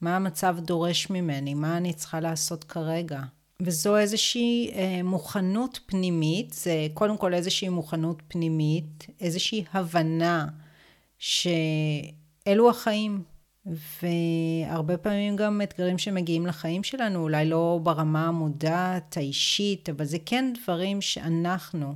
מה 0.00 0.16
המצב 0.16 0.56
דורש 0.60 1.10
ממני? 1.10 1.54
מה 1.54 1.76
אני 1.76 1.92
צריכה 1.92 2.20
לעשות 2.20 2.64
כרגע? 2.64 3.20
וזו 3.62 3.96
איזושהי 3.96 4.70
אה, 4.74 5.02
מוכנות 5.02 5.80
פנימית, 5.86 6.52
זה 6.52 6.86
קודם 6.94 7.16
כל 7.16 7.34
איזושהי 7.34 7.68
מוכנות 7.68 8.22
פנימית, 8.28 9.06
איזושהי 9.20 9.64
הבנה 9.72 10.46
שאלו 11.18 12.70
החיים, 12.70 13.22
והרבה 14.02 14.96
פעמים 14.96 15.36
גם 15.36 15.60
אתגרים 15.62 15.98
שמגיעים 15.98 16.46
לחיים 16.46 16.82
שלנו, 16.82 17.22
אולי 17.22 17.44
לא 17.44 17.80
ברמה 17.82 18.26
המודעת, 18.26 19.16
האישית, 19.16 19.88
אבל 19.88 20.04
זה 20.04 20.18
כן 20.26 20.52
דברים 20.62 21.00
שאנחנו, 21.00 21.94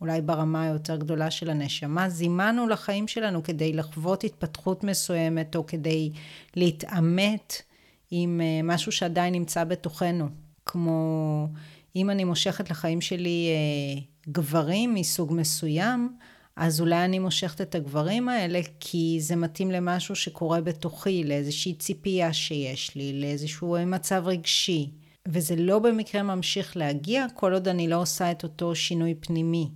אולי 0.00 0.20
ברמה 0.20 0.62
היותר 0.62 0.96
גדולה 0.96 1.30
של 1.30 1.50
הנשמה, 1.50 2.08
זימנו 2.08 2.68
לחיים 2.68 3.08
שלנו 3.08 3.42
כדי 3.42 3.72
לחוות 3.72 4.24
התפתחות 4.24 4.84
מסוימת, 4.84 5.56
או 5.56 5.66
כדי 5.66 6.12
להתעמת 6.56 7.62
עם 8.10 8.40
אה, 8.40 8.60
משהו 8.62 8.92
שעדיין 8.92 9.34
נמצא 9.34 9.64
בתוכנו. 9.64 10.43
כמו 10.66 11.48
אם 11.96 12.10
אני 12.10 12.24
מושכת 12.24 12.70
לחיים 12.70 13.00
שלי 13.00 13.48
אה, 13.50 14.02
גברים 14.28 14.94
מסוג 14.94 15.32
מסוים, 15.32 16.16
אז 16.56 16.80
אולי 16.80 17.04
אני 17.04 17.18
מושכת 17.18 17.60
את 17.60 17.74
הגברים 17.74 18.28
האלה 18.28 18.60
כי 18.80 19.18
זה 19.20 19.36
מתאים 19.36 19.70
למשהו 19.70 20.14
שקורה 20.14 20.60
בתוכי, 20.60 21.24
לאיזושהי 21.24 21.74
ציפייה 21.74 22.32
שיש 22.32 22.94
לי, 22.94 23.20
לאיזשהו 23.20 23.76
מצב 23.86 24.22
רגשי. 24.26 24.90
וזה 25.28 25.56
לא 25.56 25.78
במקרה 25.78 26.22
ממשיך 26.22 26.76
להגיע 26.76 27.26
כל 27.34 27.52
עוד 27.52 27.68
אני 27.68 27.88
לא 27.88 28.02
עושה 28.02 28.30
את 28.30 28.42
אותו 28.42 28.74
שינוי 28.74 29.14
פנימי. 29.14 29.70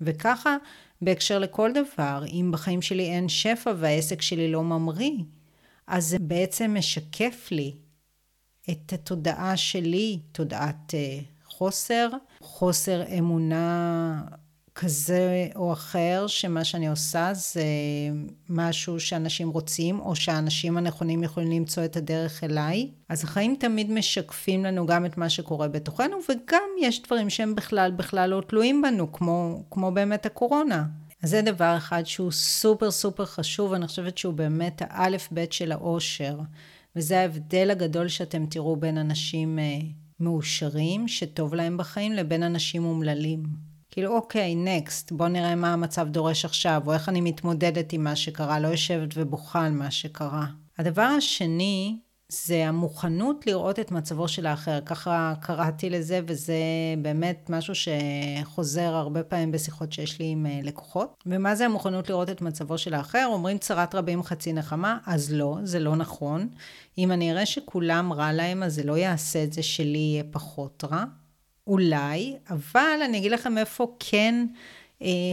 וככה, 0.00 0.56
בהקשר 1.02 1.38
לכל 1.38 1.70
דבר, 1.72 2.24
אם 2.26 2.50
בחיים 2.52 2.82
שלי 2.82 3.04
אין 3.04 3.28
שפע 3.28 3.72
והעסק 3.76 4.22
שלי 4.22 4.52
לא 4.52 4.62
ממריא, 4.62 5.18
אז 5.86 6.06
זה 6.06 6.18
בעצם 6.18 6.74
משקף 6.78 7.48
לי 7.50 7.74
את 8.70 8.92
התודעה 8.92 9.56
שלי, 9.56 10.18
תודעת 10.32 10.90
uh, 10.90 11.24
חוסר, 11.44 12.08
חוסר 12.40 13.02
אמונה 13.18 14.22
כזה 14.74 15.48
או 15.56 15.72
אחר, 15.72 16.26
שמה 16.26 16.64
שאני 16.64 16.88
עושה 16.88 17.30
זה 17.34 17.64
משהו 18.48 19.00
שאנשים 19.00 19.50
רוצים, 19.50 20.00
או 20.00 20.16
שהאנשים 20.16 20.76
הנכונים 20.76 21.22
יכולים 21.22 21.50
למצוא 21.50 21.84
את 21.84 21.96
הדרך 21.96 22.44
אליי. 22.44 22.90
אז 23.08 23.24
החיים 23.24 23.56
תמיד 23.58 23.90
משקפים 23.90 24.64
לנו 24.64 24.86
גם 24.86 25.06
את 25.06 25.18
מה 25.18 25.28
שקורה 25.28 25.68
בתוכנו, 25.68 26.16
וגם 26.28 26.68
יש 26.80 27.02
דברים 27.02 27.30
שהם 27.30 27.54
בכלל 27.54 27.90
בכלל 27.90 28.30
לא 28.30 28.42
תלויים 28.46 28.82
בנו, 28.82 29.12
כמו, 29.12 29.62
כמו 29.70 29.90
באמת 29.90 30.26
הקורונה. 30.26 30.84
אז 31.22 31.30
זה 31.30 31.42
דבר 31.42 31.76
אחד 31.76 32.02
שהוא 32.06 32.30
סופר 32.32 32.90
סופר 32.90 33.24
חשוב, 33.24 33.72
אני 33.72 33.86
חושבת 33.86 34.18
שהוא 34.18 34.34
באמת 34.34 34.82
האלף-בית 34.84 35.52
של 35.52 35.72
האושר. 35.72 36.38
וזה 36.96 37.20
ההבדל 37.20 37.70
הגדול 37.70 38.08
שאתם 38.08 38.46
תראו 38.46 38.76
בין 38.76 38.98
אנשים 38.98 39.58
אה, 39.58 39.78
מאושרים, 40.20 41.08
שטוב 41.08 41.54
להם 41.54 41.76
בחיים, 41.76 42.12
לבין 42.12 42.42
אנשים 42.42 42.84
אומללים. 42.84 43.42
כאילו, 43.90 44.16
אוקיי, 44.16 44.54
נקסט, 44.54 45.12
בוא 45.12 45.28
נראה 45.28 45.54
מה 45.54 45.72
המצב 45.72 46.08
דורש 46.08 46.44
עכשיו, 46.44 46.82
או 46.86 46.92
איך 46.92 47.08
אני 47.08 47.20
מתמודדת 47.20 47.92
עם 47.92 48.04
מה 48.04 48.16
שקרה, 48.16 48.60
לא 48.60 48.68
יושבת 48.68 49.08
ובוכה 49.14 49.66
על 49.66 49.72
מה 49.72 49.90
שקרה. 49.90 50.46
הדבר 50.78 51.02
השני, 51.02 51.98
זה 52.30 52.68
המוכנות 52.68 53.46
לראות 53.46 53.78
את 53.78 53.90
מצבו 53.90 54.28
של 54.28 54.46
האחר. 54.46 54.80
ככה 54.80 55.34
קראתי 55.40 55.90
לזה, 55.90 56.20
וזה 56.26 56.54
באמת 57.02 57.50
משהו 57.50 57.74
שחוזר 57.74 58.94
הרבה 58.94 59.22
פעמים 59.22 59.52
בשיחות 59.52 59.92
שיש 59.92 60.18
לי 60.18 60.26
עם 60.26 60.46
אה, 60.46 60.60
לקוחות. 60.62 61.24
ומה 61.26 61.54
זה 61.54 61.64
המוכנות 61.64 62.08
לראות 62.08 62.30
את 62.30 62.42
מצבו 62.42 62.78
של 62.78 62.94
האחר? 62.94 63.26
אומרים 63.26 63.58
צרת 63.58 63.94
רבים 63.94 64.22
חצי 64.22 64.52
נחמה, 64.52 64.98
אז 65.06 65.32
לא, 65.32 65.56
זה 65.62 65.78
לא 65.78 65.96
נכון. 65.96 66.48
אם 66.98 67.12
אני 67.12 67.32
אראה 67.32 67.46
שכולם 67.46 68.12
רע 68.12 68.32
להם, 68.32 68.62
אז 68.62 68.74
זה 68.74 68.82
לא 68.82 68.96
יעשה 68.96 69.44
את 69.44 69.52
זה 69.52 69.62
שלי 69.62 69.98
יהיה 69.98 70.24
פחות 70.30 70.84
רע. 70.90 71.04
אולי, 71.66 72.36
אבל 72.50 73.00
אני 73.04 73.18
אגיד 73.18 73.32
לכם 73.32 73.58
איפה 73.58 73.96
כן 73.98 74.46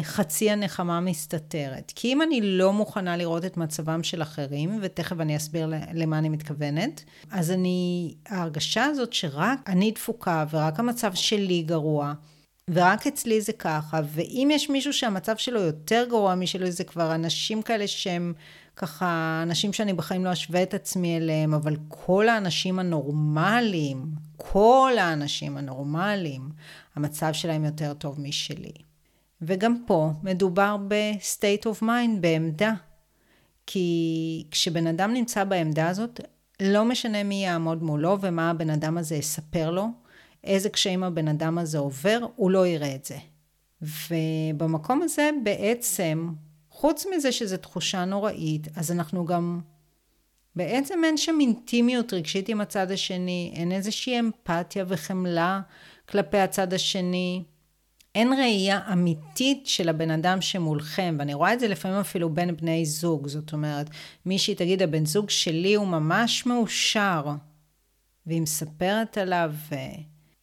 חצי 0.04 0.52
הנחמה 0.52 1.00
מסתתרת. 1.00 1.92
כי 1.96 2.14
אם 2.14 2.22
אני 2.22 2.42
לא 2.42 2.74
מוכנה 2.74 3.18
לראות 3.18 3.46
את 3.46 3.58
מצבם 3.58 4.04
של 4.04 4.22
אחרים, 4.22 4.80
ותכף 4.82 5.20
אני 5.20 5.38
אסביר 5.38 5.70
למה 5.94 6.18
אני 6.18 6.30
מתכוונת, 6.30 7.04
אז 7.32 7.52
אני, 7.52 8.14
ההרגשה 8.28 8.86
הזאת 8.86 9.14
שרק 9.14 9.60
אני 9.68 9.92
דפוקה 9.92 10.46
ורק 10.52 10.80
המצב 10.80 11.14
שלי 11.14 11.62
גרוע, 11.62 12.14
ורק 12.70 13.08
אצלי 13.08 13.42
זה 13.42 13.54
ככה, 13.54 14.02
ואם 14.14 14.50
יש 14.52 14.70
מישהו 14.70 14.94
שהמצב 14.94 15.38
שלו 15.38 15.60
יותר 15.62 16.06
גרוע 16.10 16.36
משלי, 16.36 16.72
זה 16.72 16.84
כבר 16.84 17.16
אנשים 17.16 17.62
כאלה 17.62 17.88
שהם 17.88 18.34
ככה, 18.76 19.40
אנשים 19.44 19.74
שאני 19.74 19.94
בחיים 19.94 20.26
לא 20.26 20.34
אשווה 20.34 20.64
את 20.64 20.74
עצמי 20.74 21.18
אליהם, 21.18 21.54
אבל 21.54 21.76
כל 21.88 22.30
האנשים 22.30 22.80
הנורמליים, 22.80 24.06
כל 24.38 24.92
האנשים 25.00 25.58
הנורמליים, 25.58 26.50
המצב 26.96 27.34
שלהם 27.34 27.66
יותר 27.66 27.94
טוב 27.94 28.22
משלי. 28.22 28.87
וגם 29.42 29.84
פה 29.88 30.12
מדובר 30.24 30.78
ב-state 30.88 31.64
of 31.66 31.84
mind, 31.84 32.20
בעמדה. 32.22 32.74
כי 33.66 34.44
כשבן 34.52 34.88
אדם 34.88 35.14
נמצא 35.14 35.44
בעמדה 35.44 35.90
הזאת, 35.90 36.20
לא 36.62 36.86
משנה 36.86 37.24
מי 37.24 37.44
יעמוד 37.44 37.84
מולו 37.84 38.18
ומה 38.22 38.50
הבן 38.50 38.70
אדם 38.70 38.98
הזה 38.98 39.16
יספר 39.16 39.72
לו, 39.72 39.88
איזה 40.44 40.70
קשיים 40.70 41.04
הבן 41.04 41.28
אדם 41.28 41.58
הזה 41.58 41.78
עובר, 41.78 42.20
הוא 42.36 42.52
לא 42.52 42.68
יראה 42.68 42.96
את 42.96 43.06
זה. 43.06 43.18
ובמקום 43.82 45.02
הזה 45.02 45.30
בעצם, 45.44 46.30
חוץ 46.70 47.06
מזה 47.16 47.32
שזו 47.32 47.58
תחושה 47.58 48.06
נוראית, 48.06 48.68
אז 48.76 48.92
אנחנו 48.92 49.26
גם, 49.26 49.60
בעצם 50.56 51.04
אין 51.04 51.18
שם 51.18 51.38
אינטימיות 51.42 52.14
רגשית 52.14 52.50
עם 52.50 52.62
הצד 52.62 52.92
השני, 52.92 53.52
אין 53.56 53.72
איזושהי 53.72 54.20
אמפתיה 54.20 54.86
וחמלה 54.88 55.62
כלפי 56.10 56.38
הצד 56.38 56.74
השני. 56.74 57.44
אין 58.18 58.34
ראייה 58.34 58.80
אמיתית 58.94 59.68
של 59.68 59.90
הבן 59.90 60.12
אדם 60.12 60.42
שמולכם, 60.42 61.16
ואני 61.20 61.34
רואה 61.34 61.54
את 61.54 61.60
זה 61.60 61.68
לפעמים 61.68 62.00
אפילו 62.00 62.30
בין 62.30 62.56
בני 62.56 62.86
זוג, 62.86 63.28
זאת 63.28 63.54
אומרת, 63.54 63.90
מישהי 64.26 64.56
תגיד, 64.56 64.82
הבן 64.82 65.06
זוג 65.06 65.30
שלי 65.30 65.76
הוא 65.76 65.88
ממש 65.88 66.46
מאושר, 66.46 67.26
והיא 68.26 68.42
מספרת 68.42 69.18
עליו, 69.18 69.54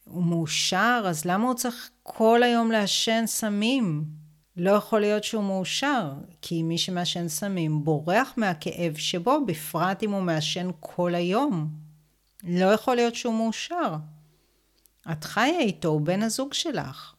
הוא 0.04 0.24
מאושר, 0.24 1.04
אז 1.06 1.24
למה 1.24 1.46
הוא 1.46 1.54
צריך 1.54 1.90
כל 2.02 2.42
היום 2.42 2.70
לעשן 2.70 3.24
סמים? 3.26 4.04
לא 4.56 4.70
יכול 4.70 5.00
להיות 5.00 5.24
שהוא 5.24 5.44
מאושר, 5.44 6.12
כי 6.42 6.62
מי 6.62 6.78
שמעשן 6.78 7.28
סמים 7.28 7.84
בורח 7.84 8.34
מהכאב 8.36 8.96
שבו, 8.96 9.46
בפרט 9.46 10.02
אם 10.02 10.12
הוא 10.12 10.22
מעשן 10.22 10.70
כל 10.80 11.14
היום. 11.14 11.68
לא 12.44 12.66
יכול 12.66 12.96
להיות 12.96 13.14
שהוא 13.14 13.34
מאושר. 13.34 13.96
את 15.12 15.24
חיה 15.24 15.58
איתו, 15.58 15.88
הוא 15.88 16.00
בן 16.00 16.22
הזוג 16.22 16.54
שלך. 16.54 17.14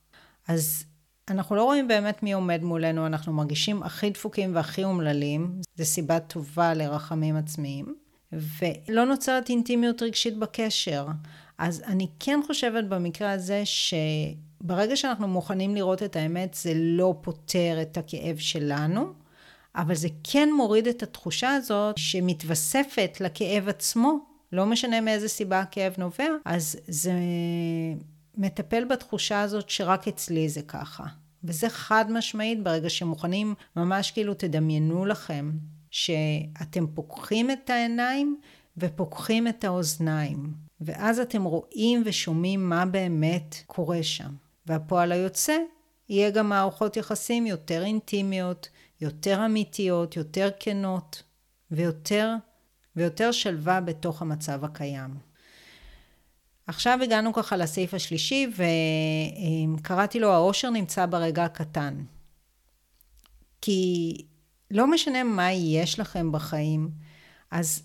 אז 0.47 0.83
אנחנו 1.29 1.55
לא 1.55 1.63
רואים 1.63 1.87
באמת 1.87 2.23
מי 2.23 2.33
עומד 2.33 2.63
מולנו, 2.63 3.05
אנחנו 3.05 3.33
מרגישים 3.33 3.83
הכי 3.83 4.09
דפוקים 4.09 4.55
והכי 4.55 4.83
אומללים, 4.83 5.61
זו 5.75 5.85
סיבה 5.85 6.19
טובה 6.19 6.73
לרחמים 6.73 7.35
עצמיים, 7.35 7.95
ולא 8.31 9.05
נוצרת 9.05 9.49
אינטימיות 9.49 10.01
רגשית 10.01 10.37
בקשר. 10.37 11.07
אז 11.57 11.83
אני 11.87 12.07
כן 12.19 12.39
חושבת 12.47 12.83
במקרה 12.83 13.31
הזה 13.31 13.63
שברגע 13.65 14.95
שאנחנו 14.95 15.27
מוכנים 15.27 15.75
לראות 15.75 16.03
את 16.03 16.15
האמת, 16.15 16.53
זה 16.53 16.71
לא 16.75 17.15
פותר 17.21 17.77
את 17.81 17.97
הכאב 17.97 18.37
שלנו, 18.37 19.13
אבל 19.75 19.95
זה 19.95 20.07
כן 20.23 20.49
מוריד 20.57 20.87
את 20.87 21.03
התחושה 21.03 21.55
הזאת 21.55 21.97
שמתווספת 21.97 23.17
לכאב 23.21 23.69
עצמו, 23.69 24.19
לא 24.51 24.65
משנה 24.65 25.01
מאיזה 25.01 25.27
סיבה 25.27 25.59
הכאב 25.59 25.93
נובע, 25.97 26.27
אז 26.45 26.77
זה 26.87 27.11
מטפל 28.37 28.85
בתחושה 28.85 29.41
הזאת 29.41 29.69
שרק 29.69 30.07
אצלי 30.07 30.49
זה 30.49 30.61
ככה. 30.61 31.03
וזה 31.43 31.69
חד 31.69 32.05
משמעית 32.09 32.63
ברגע 32.63 32.89
שמוכנים, 32.89 33.53
ממש 33.75 34.11
כאילו 34.11 34.33
תדמיינו 34.33 35.05
לכם 35.05 35.51
שאתם 35.91 36.87
פוקחים 36.93 37.51
את 37.51 37.69
העיניים 37.69 38.39
ופוקחים 38.77 39.47
את 39.47 39.63
האוזניים. 39.63 40.53
ואז 40.81 41.19
אתם 41.19 41.43
רואים 41.43 42.01
ושומעים 42.05 42.69
מה 42.69 42.85
באמת 42.85 43.55
קורה 43.67 44.03
שם. 44.03 44.35
והפועל 44.65 45.11
היוצא 45.11 45.57
יהיה 46.09 46.29
גם 46.29 46.49
מערכות 46.49 46.97
יחסים 46.97 47.45
יותר 47.45 47.83
אינטימיות, 47.83 48.69
יותר 49.01 49.45
אמיתיות, 49.45 50.15
יותר 50.15 50.49
כנות, 50.59 51.23
ויותר, 51.71 52.33
ויותר 52.95 53.31
שלווה 53.31 53.81
בתוך 53.81 54.21
המצב 54.21 54.65
הקיים. 54.65 55.34
עכשיו 56.67 56.99
הגענו 57.03 57.33
ככה 57.33 57.57
לסעיף 57.57 57.93
השלישי, 57.93 58.47
וקראתי 59.77 60.19
לו 60.19 60.33
העושר 60.33 60.69
נמצא 60.69 61.05
ברגע 61.05 61.43
הקטן. 61.43 62.03
כי 63.61 64.17
לא 64.71 64.87
משנה 64.87 65.23
מה 65.23 65.51
יש 65.51 65.99
לכם 65.99 66.31
בחיים, 66.31 66.89
אז 67.51 67.83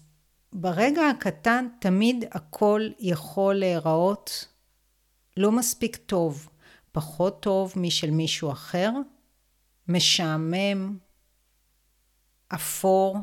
ברגע 0.52 1.08
הקטן 1.08 1.68
תמיד 1.80 2.24
הכל 2.32 2.88
יכול 2.98 3.54
להיראות 3.54 4.48
לא 5.36 5.52
מספיק 5.52 5.96
טוב, 5.96 6.48
פחות 6.92 7.42
טוב 7.42 7.72
משל 7.76 8.10
מישהו 8.10 8.52
אחר, 8.52 8.90
משעמם, 9.88 10.98
אפור, 12.48 13.18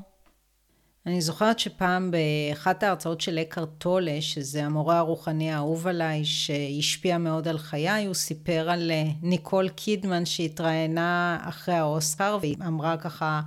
אני 1.07 1.21
זוכרת 1.21 1.59
שפעם 1.59 2.11
באחת 2.11 2.83
ההרצאות 2.83 3.21
של 3.21 3.39
אקר 3.39 3.65
טולה, 3.65 4.17
שזה 4.21 4.65
המורה 4.65 4.97
הרוחני 4.97 5.51
האהוב 5.51 5.87
עליי, 5.87 6.25
שהשפיע 6.25 7.17
מאוד 7.17 7.47
על 7.47 7.57
חיי, 7.57 8.05
הוא 8.05 8.13
סיפר 8.13 8.69
על 8.69 8.91
אה, 8.91 9.03
ניקול 9.21 9.69
קידמן 9.69 10.25
שהתראיינה 10.25 11.37
אחרי 11.41 11.75
האוסקר, 11.75 12.37
והיא 12.41 12.55
אמרה 12.67 12.97
ככה, 12.97 13.41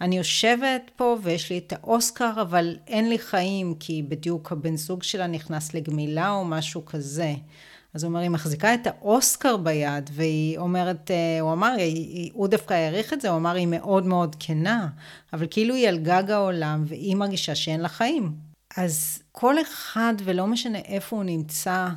אני 0.00 0.18
יושבת 0.18 0.90
פה 0.96 1.16
ויש 1.22 1.50
לי 1.50 1.58
את 1.58 1.72
האוסקר, 1.72 2.32
אבל 2.42 2.76
אין 2.86 3.08
לי 3.08 3.18
חיים, 3.18 3.74
כי 3.74 4.02
בדיוק 4.08 4.52
הבן 4.52 4.76
זוג 4.76 5.02
שלה 5.02 5.26
נכנס 5.26 5.74
לגמילה 5.74 6.30
או 6.30 6.44
משהו 6.44 6.84
כזה. 6.84 7.34
אז 7.94 8.04
הוא 8.04 8.08
אומר, 8.08 8.20
היא 8.20 8.30
מחזיקה 8.30 8.74
את 8.74 8.86
האוסקר 8.86 9.56
ביד, 9.56 10.10
והיא 10.12 10.58
אומרת, 10.58 11.10
אה, 11.10 11.40
הוא 11.40 11.52
אמר, 11.52 11.74
הוא 12.32 12.48
דווקא 12.48 12.74
העריך 12.74 13.12
את 13.12 13.20
זה, 13.20 13.28
הוא 13.28 13.36
אמר, 13.36 13.54
היא 13.54 13.66
מאוד 13.66 14.06
מאוד 14.06 14.36
כנה, 14.38 14.88
אבל 15.32 15.46
כאילו 15.50 15.74
היא 15.74 15.88
על 15.88 15.98
גג 15.98 16.30
העולם, 16.30 16.84
והיא 16.86 17.16
מרגישה 17.16 17.54
שאין 17.54 17.80
לה 17.80 17.88
חיים. 17.88 18.32
אז 18.76 19.22
כל 19.32 19.60
אחד, 19.60 20.14
ולא 20.24 20.46
משנה 20.46 20.78
איפה 20.78 21.16
הוא 21.16 21.24
נמצא, 21.24 21.88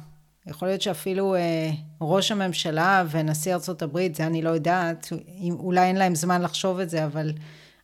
יכול 0.47 0.67
להיות 0.67 0.81
שאפילו 0.81 1.35
אה, 1.35 1.71
ראש 2.01 2.31
הממשלה 2.31 3.03
ונשיא 3.09 3.55
הברית, 3.81 4.15
זה 4.15 4.27
אני 4.27 4.41
לא 4.41 4.49
יודעת, 4.49 5.09
אולי 5.51 5.81
אין 5.81 5.95
להם 5.95 6.15
זמן 6.15 6.41
לחשוב 6.41 6.79
את 6.79 6.89
זה, 6.89 7.05
אבל 7.05 7.31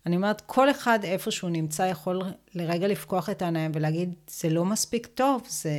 אני 0.06 0.16
אומרת, 0.16 0.42
כל 0.42 0.72
אחד 0.72 1.00
איפה 1.04 1.32
שהוא 1.32 1.50
נמצא 1.50 1.84
יכול 1.84 2.22
לרגע 2.56 2.88
לפקוח 2.88 3.30
את 3.30 3.42
העיניים 3.42 3.72
ולהגיד, 3.74 4.14
זה 4.30 4.50
לא 4.50 4.66
מספיק 4.66 5.08
טוב, 5.08 5.42
זה 5.50 5.72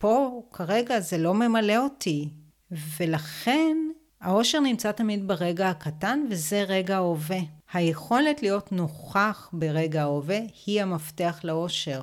פה 0.00 0.42
כרגע 0.52 1.00
זה 1.00 1.18
לא 1.18 1.34
ממלא 1.34 1.76
אותי. 1.76 2.28
ולכן 2.70 3.76
האושר 4.20 4.60
נמצא 4.60 4.92
תמיד 4.92 5.28
ברגע 5.28 5.68
הקטן, 5.68 6.24
וזה 6.30 6.62
רגע 6.62 6.96
ההווה. 6.96 7.38
היכולת 7.72 8.42
להיות 8.42 8.72
נוכח 8.72 9.50
ברגע 9.52 10.02
ההווה 10.02 10.38
היא 10.66 10.82
המפתח 10.82 11.40
לאושר. 11.44 12.02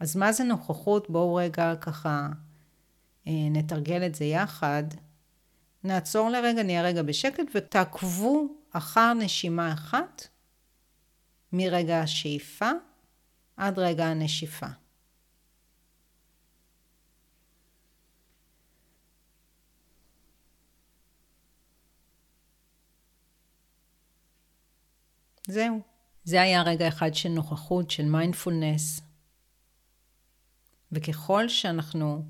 אז 0.00 0.16
מה 0.16 0.32
זה 0.32 0.44
נוכחות? 0.44 1.10
בואו 1.10 1.34
רגע 1.34 1.74
ככה 1.80 2.28
אה, 3.26 3.32
נתרגל 3.50 4.06
את 4.06 4.14
זה 4.14 4.24
יחד. 4.24 4.84
נעצור 5.84 6.30
לרגע, 6.30 6.62
נהיה 6.62 6.82
רגע 6.82 7.02
בשקט 7.02 7.46
ותעקבו 7.54 8.46
אחר 8.72 9.12
נשימה 9.12 9.72
אחת 9.72 10.28
מרגע 11.52 12.00
השאיפה 12.00 12.70
עד 13.56 13.78
רגע 13.78 14.06
הנשיפה. 14.06 14.81
זהו. 25.46 25.80
זה 26.24 26.42
היה 26.42 26.62
רגע 26.62 26.88
אחד 26.88 27.14
של 27.14 27.28
נוכחות, 27.28 27.90
של 27.90 28.04
מיינדפולנס. 28.04 29.00
וככל 30.92 31.48
שאנחנו, 31.48 32.24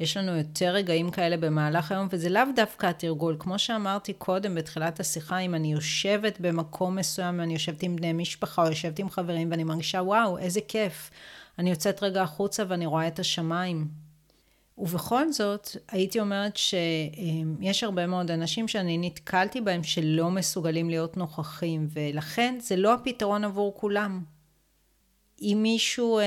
יש 0.00 0.16
לנו 0.16 0.36
יותר 0.36 0.70
רגעים 0.70 1.10
כאלה 1.10 1.36
במהלך 1.36 1.92
היום, 1.92 2.08
וזה 2.10 2.28
לאו 2.28 2.42
דווקא 2.56 2.86
התרגול. 2.86 3.36
כמו 3.38 3.58
שאמרתי 3.58 4.12
קודם 4.12 4.54
בתחילת 4.54 5.00
השיחה, 5.00 5.38
אם 5.38 5.54
אני 5.54 5.72
יושבת 5.72 6.40
במקום 6.40 6.96
מסוים, 6.96 7.40
אני 7.40 7.52
יושבת 7.52 7.82
עם 7.82 7.96
בני 7.96 8.12
משפחה 8.12 8.62
או 8.62 8.68
יושבת 8.68 8.98
עם 8.98 9.10
חברים, 9.10 9.50
ואני 9.50 9.64
מרגישה, 9.64 10.02
וואו, 10.02 10.38
איזה 10.38 10.60
כיף. 10.68 11.10
אני 11.58 11.70
יוצאת 11.70 12.02
רגע 12.02 12.22
החוצה 12.22 12.64
ואני 12.68 12.86
רואה 12.86 13.08
את 13.08 13.18
השמיים. 13.18 14.03
ובכל 14.78 15.32
זאת, 15.32 15.68
הייתי 15.88 16.20
אומרת 16.20 16.56
שיש 16.56 17.84
הרבה 17.84 18.06
מאוד 18.06 18.30
אנשים 18.30 18.68
שאני 18.68 18.98
נתקלתי 18.98 19.60
בהם 19.60 19.82
שלא 19.82 20.30
מסוגלים 20.30 20.90
להיות 20.90 21.16
נוכחים, 21.16 21.88
ולכן 21.92 22.54
זה 22.60 22.76
לא 22.76 22.94
הפתרון 22.94 23.44
עבור 23.44 23.74
כולם. 23.76 24.22
אם 25.42 25.58
מישהו 25.62 26.18
אה, 26.18 26.24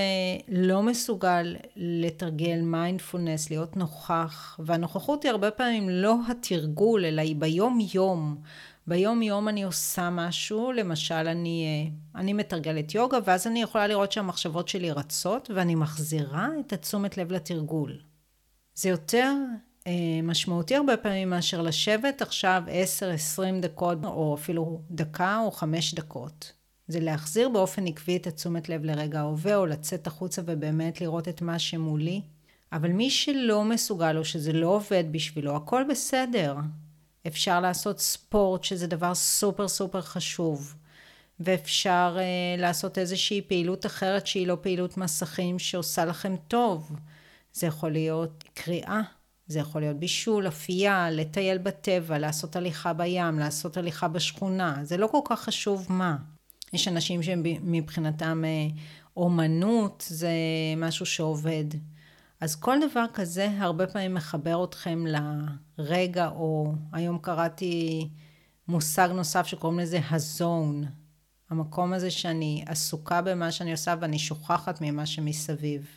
לא 0.47 0.83
מסוגל 0.83 1.55
לתרגל 1.75 2.61
מיינדפולנס, 2.61 3.49
להיות 3.49 3.77
נוכח, 3.77 4.59
והנוכחות 4.59 5.23
היא 5.23 5.31
הרבה 5.31 5.51
פעמים 5.51 5.89
לא 5.89 6.15
התרגול, 6.29 7.05
אלא 7.05 7.21
היא 7.21 7.35
ביום-יום. 7.35 8.41
ביום-יום 8.87 9.47
אני 9.47 9.63
עושה 9.63 10.09
משהו, 10.09 10.71
למשל 10.71 11.13
אני, 11.15 11.65
אה, 11.65 12.19
אני 12.21 12.33
מתרגלת 12.33 12.95
יוגה, 12.95 13.17
ואז 13.25 13.47
אני 13.47 13.61
יכולה 13.61 13.87
לראות 13.87 14.11
שהמחשבות 14.11 14.67
שלי 14.67 14.91
רצות, 14.91 15.51
ואני 15.55 15.75
מחזירה 15.75 16.47
את 16.59 16.73
התשומת 16.73 17.17
לב 17.17 17.31
לתרגול. 17.31 17.97
זה 18.77 18.89
יותר 18.89 19.33
אה, 19.87 20.19
משמעותי 20.23 20.75
הרבה 20.75 20.97
פעמים 20.97 21.29
מאשר 21.29 21.61
לשבת 21.61 22.21
עכשיו 22.21 22.63
10-20 23.39 23.61
דקות, 23.61 23.97
או 24.03 24.35
אפילו 24.35 24.81
דקה 24.91 25.39
או 25.45 25.51
חמש 25.51 25.93
דקות. 25.93 26.51
זה 26.87 26.99
להחזיר 26.99 27.49
באופן 27.49 27.87
עקבי 27.87 28.17
את 28.17 28.27
התשומת 28.27 28.69
לב 28.69 28.85
לרגע 28.85 29.19
ההווה, 29.19 29.55
או 29.55 29.65
לצאת 29.65 30.07
החוצה 30.07 30.41
ובאמת 30.45 31.01
לראות 31.01 31.27
את 31.27 31.41
מה 31.41 31.59
שמולי. 31.59 32.21
אבל 32.71 32.91
מי 32.91 33.09
שלא 33.09 33.63
מסוגל, 33.63 34.17
או 34.17 34.25
שזה 34.25 34.53
לא 34.53 34.67
עובד 34.67 35.03
בשבילו, 35.11 35.55
הכל 35.55 35.83
בסדר. 35.89 36.55
אפשר 37.27 37.59
לעשות 37.59 37.99
ספורט, 37.99 38.63
שזה 38.63 38.87
דבר 38.87 39.15
סופר 39.15 39.67
סופר 39.67 40.01
חשוב. 40.01 40.75
ואפשר 41.39 42.17
uh, 42.17 42.61
לעשות 42.61 42.97
איזושהי 42.97 43.41
פעילות 43.41 43.85
אחרת 43.85 44.27
שהיא 44.27 44.47
לא 44.47 44.57
פעילות 44.61 44.97
מסכים 44.97 45.59
שעושה 45.59 46.05
לכם 46.05 46.35
טוב. 46.47 46.91
זה 47.57 47.67
יכול 47.67 47.91
להיות 47.91 48.43
קריאה, 48.53 49.01
זה 49.47 49.59
יכול 49.59 49.81
להיות 49.81 49.97
בישול, 49.97 50.47
אפייה, 50.47 51.11
לטייל 51.11 51.57
בטבע, 51.57 52.17
לעשות 52.17 52.55
הליכה 52.55 52.93
בים, 52.93 53.39
לעשות 53.39 53.77
הליכה 53.77 54.07
בשכונה, 54.07 54.79
זה 54.83 54.97
לא 54.97 55.07
כל 55.07 55.19
כך 55.25 55.41
חשוב 55.41 55.85
מה. 55.89 56.17
יש 56.73 56.87
אנשים 56.87 57.23
שמבחינתם 57.23 58.43
אה, 58.45 58.67
אומנות 59.17 60.03
זה 60.07 60.31
משהו 60.77 61.05
שעובד. 61.05 61.65
אז 62.41 62.55
כל 62.55 62.77
דבר 62.89 63.05
כזה 63.13 63.49
הרבה 63.59 63.87
פעמים 63.87 64.13
מחבר 64.13 64.63
אתכם 64.63 65.05
לרגע, 65.77 66.27
או 66.27 66.73
היום 66.93 67.17
קראתי 67.17 68.09
מושג 68.67 69.09
נוסף 69.13 69.47
שקוראים 69.47 69.79
לזה 69.79 69.99
הזון. 70.09 70.83
המקום 71.49 71.93
הזה 71.93 72.11
שאני 72.11 72.63
עסוקה 72.67 73.21
במה 73.21 73.51
שאני 73.51 73.71
עושה 73.71 73.95
ואני 73.99 74.19
שוכחת 74.19 74.81
ממה 74.81 75.05
שמסביב. 75.05 75.87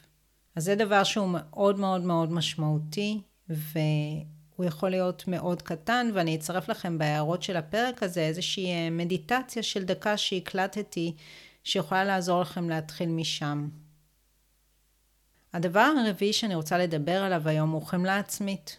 אז 0.57 0.65
זה 0.65 0.75
דבר 0.75 1.05
שהוא 1.05 1.29
מאוד 1.33 1.79
מאוד 1.79 2.01
מאוד 2.01 2.33
משמעותי, 2.33 3.21
והוא 3.49 4.65
יכול 4.65 4.91
להיות 4.91 5.25
מאוד 5.29 5.63
קטן, 5.63 6.11
ואני 6.15 6.37
אצרף 6.37 6.69
לכם 6.69 6.99
בהערות 6.99 7.43
של 7.43 7.57
הפרק 7.57 8.03
הזה 8.03 8.21
איזושהי 8.21 8.67
אה, 8.67 8.91
מדיטציה 8.91 9.63
של 9.63 9.85
דקה 9.85 10.17
שהקלטתי, 10.17 11.15
שיכולה 11.65 12.05
לעזור 12.05 12.41
לכם 12.41 12.71
להתחיל 12.71 13.09
משם. 13.09 13.69
הדבר 15.53 15.93
הרביעי 16.07 16.33
שאני 16.33 16.55
רוצה 16.55 16.79
לדבר 16.79 17.23
עליו 17.23 17.49
היום 17.49 17.71
הוא 17.71 17.83
חמלה 17.83 18.19
עצמית. 18.19 18.77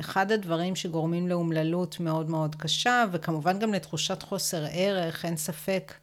אחד 0.00 0.32
הדברים 0.32 0.76
שגורמים 0.76 1.28
לאומללות 1.28 2.00
מאוד 2.00 2.30
מאוד 2.30 2.54
קשה, 2.54 3.04
וכמובן 3.12 3.58
גם 3.58 3.74
לתחושת 3.74 4.22
חוסר 4.22 4.64
ערך, 4.70 5.24
אין 5.24 5.36
ספק. 5.36 5.94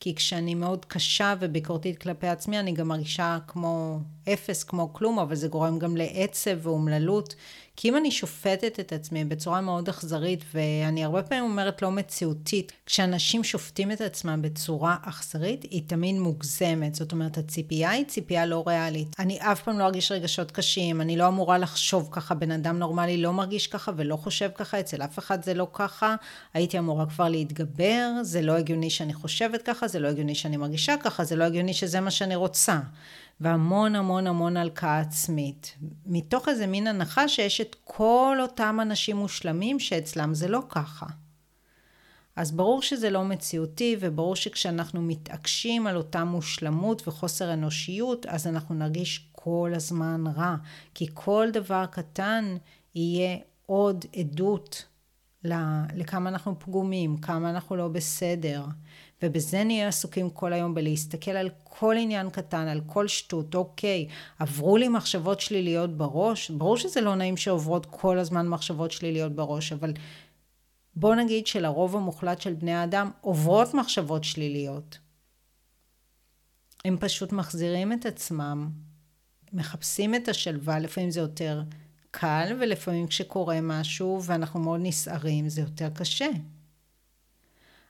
כי 0.00 0.14
כשאני 0.14 0.54
מאוד 0.54 0.84
קשה 0.84 1.34
וביקורתית 1.40 2.02
כלפי 2.02 2.26
עצמי, 2.26 2.58
אני 2.58 2.72
גם 2.72 2.88
מרגישה 2.88 3.38
כמו 3.46 4.00
אפס, 4.32 4.64
כמו 4.64 4.92
כלום, 4.92 5.18
אבל 5.18 5.34
זה 5.34 5.48
גורם 5.48 5.78
גם 5.78 5.96
לעצב 5.96 6.66
ואומללות. 6.66 7.34
כי 7.80 7.88
אם 7.88 7.96
אני 7.96 8.10
שופטת 8.10 8.80
את 8.80 8.92
עצמי 8.92 9.24
בצורה 9.24 9.60
מאוד 9.60 9.88
אכזרית, 9.88 10.44
ואני 10.54 11.04
הרבה 11.04 11.22
פעמים 11.22 11.44
אומרת 11.44 11.82
לא 11.82 11.90
מציאותית, 11.90 12.72
כשאנשים 12.86 13.44
שופטים 13.44 13.92
את 13.92 14.00
עצמם 14.00 14.42
בצורה 14.42 14.96
אכזרית, 15.02 15.62
היא 15.62 15.82
תמיד 15.86 16.18
מוגזמת. 16.18 16.94
זאת 16.94 17.12
אומרת, 17.12 17.38
הציפייה 17.38 17.90
היא 17.90 18.04
ציפייה 18.04 18.46
לא 18.46 18.64
ריאלית. 18.66 19.16
אני 19.18 19.38
אף 19.40 19.62
פעם 19.62 19.78
לא 19.78 19.84
ארגיש 19.84 20.12
רגשות 20.12 20.50
קשים, 20.50 21.00
אני 21.00 21.16
לא 21.16 21.28
אמורה 21.28 21.58
לחשוב 21.58 22.08
ככה, 22.12 22.34
בן 22.34 22.50
אדם 22.50 22.78
נורמלי 22.78 23.16
לא 23.16 23.32
מרגיש 23.32 23.66
ככה 23.66 23.92
ולא 23.96 24.16
חושב 24.16 24.50
ככה, 24.54 24.80
אצל 24.80 25.02
אף 25.02 25.18
אחד 25.18 25.44
זה 25.44 25.54
לא 25.54 25.66
ככה, 25.72 26.14
הייתי 26.54 26.78
אמורה 26.78 27.06
כבר 27.06 27.28
להתגבר, 27.28 28.10
זה 28.22 28.42
לא 28.42 28.52
הגיוני 28.52 28.90
שאני 28.90 29.14
חושבת 29.14 29.62
ככה, 29.62 29.88
זה 29.88 29.98
לא 29.98 30.08
הגיוני 30.08 30.34
שאני 30.34 30.56
מרגישה 30.56 30.94
ככה, 30.96 31.24
זה 31.24 31.36
לא 31.36 31.44
הגיוני 31.44 31.74
שזה 31.74 32.00
מה 32.00 32.10
שאני 32.10 32.36
רוצה. 32.36 32.78
והמון 33.40 33.94
המון 33.94 34.26
המון 34.26 34.56
הלקאה 34.56 35.00
עצמית. 35.00 35.76
מתוך 36.06 36.48
איזה 36.48 36.66
מין 36.66 36.86
הנחה 36.86 37.28
שיש 37.28 37.60
את 37.60 37.76
כל 37.84 38.38
אותם 38.40 38.78
אנשים 38.82 39.16
מושלמים 39.16 39.80
שאצלם 39.80 40.34
זה 40.34 40.48
לא 40.48 40.62
ככה. 40.68 41.06
אז 42.36 42.52
ברור 42.52 42.82
שזה 42.82 43.10
לא 43.10 43.24
מציאותי, 43.24 43.96
וברור 44.00 44.36
שכשאנחנו 44.36 45.02
מתעקשים 45.02 45.86
על 45.86 45.96
אותה 45.96 46.24
מושלמות 46.24 47.08
וחוסר 47.08 47.52
אנושיות, 47.52 48.26
אז 48.26 48.46
אנחנו 48.46 48.74
נרגיש 48.74 49.28
כל 49.32 49.72
הזמן 49.76 50.24
רע. 50.36 50.56
כי 50.94 51.06
כל 51.14 51.48
דבר 51.52 51.86
קטן 51.86 52.56
יהיה 52.94 53.36
עוד 53.66 54.04
עדות 54.16 54.84
לכמה 55.94 56.30
אנחנו 56.30 56.58
פגומים, 56.58 57.16
כמה 57.16 57.50
אנחנו 57.50 57.76
לא 57.76 57.88
בסדר. 57.88 58.64
ובזה 59.22 59.64
נהיה 59.64 59.88
עסוקים 59.88 60.30
כל 60.30 60.52
היום 60.52 60.74
בלהסתכל 60.74 61.30
על 61.30 61.50
כל 61.64 61.96
עניין 61.98 62.30
קטן, 62.30 62.68
על 62.68 62.80
כל 62.86 63.08
שטות, 63.08 63.54
אוקיי, 63.54 64.08
עברו 64.38 64.76
לי 64.76 64.88
מחשבות 64.88 65.40
שליליות 65.40 65.96
בראש, 65.96 66.50
ברור 66.50 66.76
שזה 66.76 67.00
לא 67.00 67.14
נעים 67.14 67.36
שעוברות 67.36 67.86
כל 67.86 68.18
הזמן 68.18 68.48
מחשבות 68.48 68.90
שליליות 68.90 69.32
בראש, 69.32 69.72
אבל 69.72 69.92
בוא 70.94 71.14
נגיד 71.14 71.46
שלרוב 71.46 71.96
המוחלט 71.96 72.40
של 72.40 72.54
בני 72.54 72.74
האדם 72.74 73.10
עוברות 73.20 73.74
מחשבות 73.74 74.24
שליליות. 74.24 74.98
הם 76.84 76.96
פשוט 77.00 77.32
מחזירים 77.32 77.92
את 77.92 78.06
עצמם, 78.06 78.70
מחפשים 79.52 80.14
את 80.14 80.28
השלווה, 80.28 80.78
לפעמים 80.78 81.10
זה 81.10 81.20
יותר 81.20 81.62
קל, 82.10 82.56
ולפעמים 82.60 83.06
כשקורה 83.06 83.60
משהו 83.60 84.20
ואנחנו 84.22 84.60
מאוד 84.60 84.80
נסערים, 84.82 85.48
זה 85.48 85.60
יותר 85.60 85.88
קשה. 85.90 86.28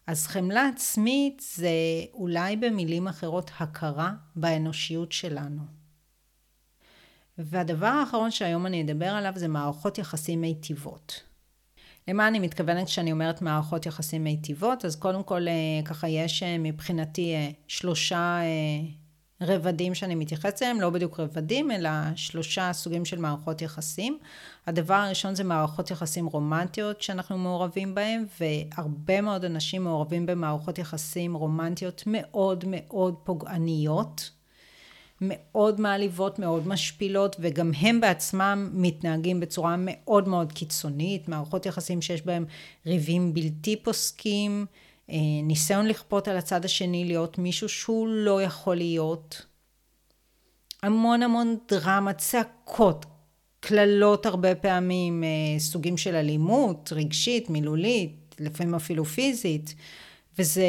אז 0.08 0.26
חמלה 0.26 0.68
עצמית 0.74 1.42
זה 1.54 1.70
אולי 2.14 2.56
במילים 2.56 3.08
אחרות 3.08 3.50
הכרה 3.58 4.12
באנושיות 4.36 5.12
שלנו. 5.12 5.62
והדבר 7.38 7.86
האחרון 7.86 8.30
שהיום 8.30 8.66
אני 8.66 8.82
אדבר 8.82 9.06
עליו 9.06 9.32
זה 9.36 9.48
מערכות 9.48 9.98
יחסים 9.98 10.40
מיטיבות. 10.40 11.22
למה 12.08 12.28
אני 12.28 12.38
מתכוונת 12.38 12.86
כשאני 12.86 13.12
אומרת 13.12 13.42
מערכות 13.42 13.86
יחסים 13.86 14.24
מיטיבות? 14.24 14.84
אז 14.84 14.96
קודם 14.96 15.22
כל 15.22 15.48
אה, 15.48 15.52
ככה 15.84 16.08
יש 16.08 16.42
אה, 16.42 16.58
מבחינתי 16.58 17.34
אה, 17.34 17.50
שלושה 17.66 18.40
רבדים 19.40 19.94
שאני 19.94 20.14
מתייחסת 20.14 20.62
אליהם, 20.62 20.80
לא 20.80 20.90
בדיוק 20.90 21.20
רבדים, 21.20 21.70
אלא 21.70 21.90
שלושה 22.16 22.72
סוגים 22.72 23.04
של 23.04 23.18
מערכות 23.18 23.62
יחסים. 23.62 24.18
הדבר 24.66 24.94
הראשון 24.94 25.34
זה 25.34 25.44
מערכות 25.44 25.90
יחסים 25.90 26.26
רומנטיות 26.26 27.02
שאנחנו 27.02 27.38
מעורבים 27.38 27.94
בהם, 27.94 28.24
והרבה 28.40 29.20
מאוד 29.20 29.44
אנשים 29.44 29.84
מעורבים 29.84 30.26
במערכות 30.26 30.78
יחסים 30.78 31.34
רומנטיות 31.34 32.02
מאוד 32.06 32.64
מאוד 32.66 33.14
פוגעניות. 33.24 34.30
מאוד 35.20 35.80
מעליבות, 35.80 36.38
מאוד 36.38 36.68
משפילות, 36.68 37.36
וגם 37.40 37.70
הם 37.80 38.00
בעצמם 38.00 38.70
מתנהגים 38.72 39.40
בצורה 39.40 39.76
מאוד 39.78 40.28
מאוד 40.28 40.52
קיצונית, 40.52 41.28
מערכות 41.28 41.66
יחסים 41.66 42.02
שיש 42.02 42.22
בהם 42.22 42.44
ריבים 42.86 43.34
בלתי 43.34 43.76
פוסקים, 43.76 44.66
ניסיון 45.42 45.86
לכפות 45.86 46.28
על 46.28 46.36
הצד 46.36 46.64
השני 46.64 47.04
להיות 47.04 47.38
מישהו 47.38 47.68
שהוא 47.68 48.08
לא 48.08 48.42
יכול 48.42 48.76
להיות. 48.76 49.46
המון 50.82 51.22
המון 51.22 51.56
דרמה, 51.68 52.12
צעקות, 52.12 53.06
קללות 53.60 54.26
הרבה 54.26 54.54
פעמים, 54.54 55.24
אה, 55.24 55.58
סוגים 55.58 55.96
של 55.96 56.14
אלימות, 56.14 56.92
רגשית, 56.92 57.50
מילולית, 57.50 58.36
לפעמים 58.40 58.74
אפילו 58.74 59.04
פיזית, 59.04 59.74
וזה, 60.38 60.66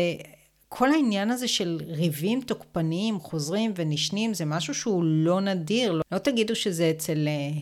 כל 0.70 0.92
העניין 0.92 1.32
הזה 1.32 1.48
של 1.48 1.82
ריבים 1.88 2.42
תוקפניים, 2.42 3.20
חוזרים 3.20 3.74
ונשנים, 3.76 4.34
זה 4.34 4.46
משהו 4.46 4.74
שהוא 4.74 5.04
לא 5.04 5.42
נדיר. 5.42 5.92
לא, 5.92 6.02
לא 6.12 6.18
תגידו 6.18 6.56
שזה 6.56 6.92
אצל 6.92 7.28
אה, 7.28 7.32
אה, 7.32 7.62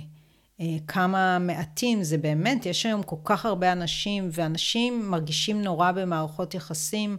כמה 0.87 1.39
מעטים, 1.39 2.03
זה 2.03 2.17
באמת, 2.17 2.65
יש 2.65 2.85
היום 2.85 3.03
כל 3.03 3.15
כך 3.23 3.45
הרבה 3.45 3.71
אנשים, 3.71 4.29
ואנשים 4.31 5.09
מרגישים 5.09 5.61
נורא 5.61 5.91
במערכות 5.91 6.53
יחסים. 6.53 7.17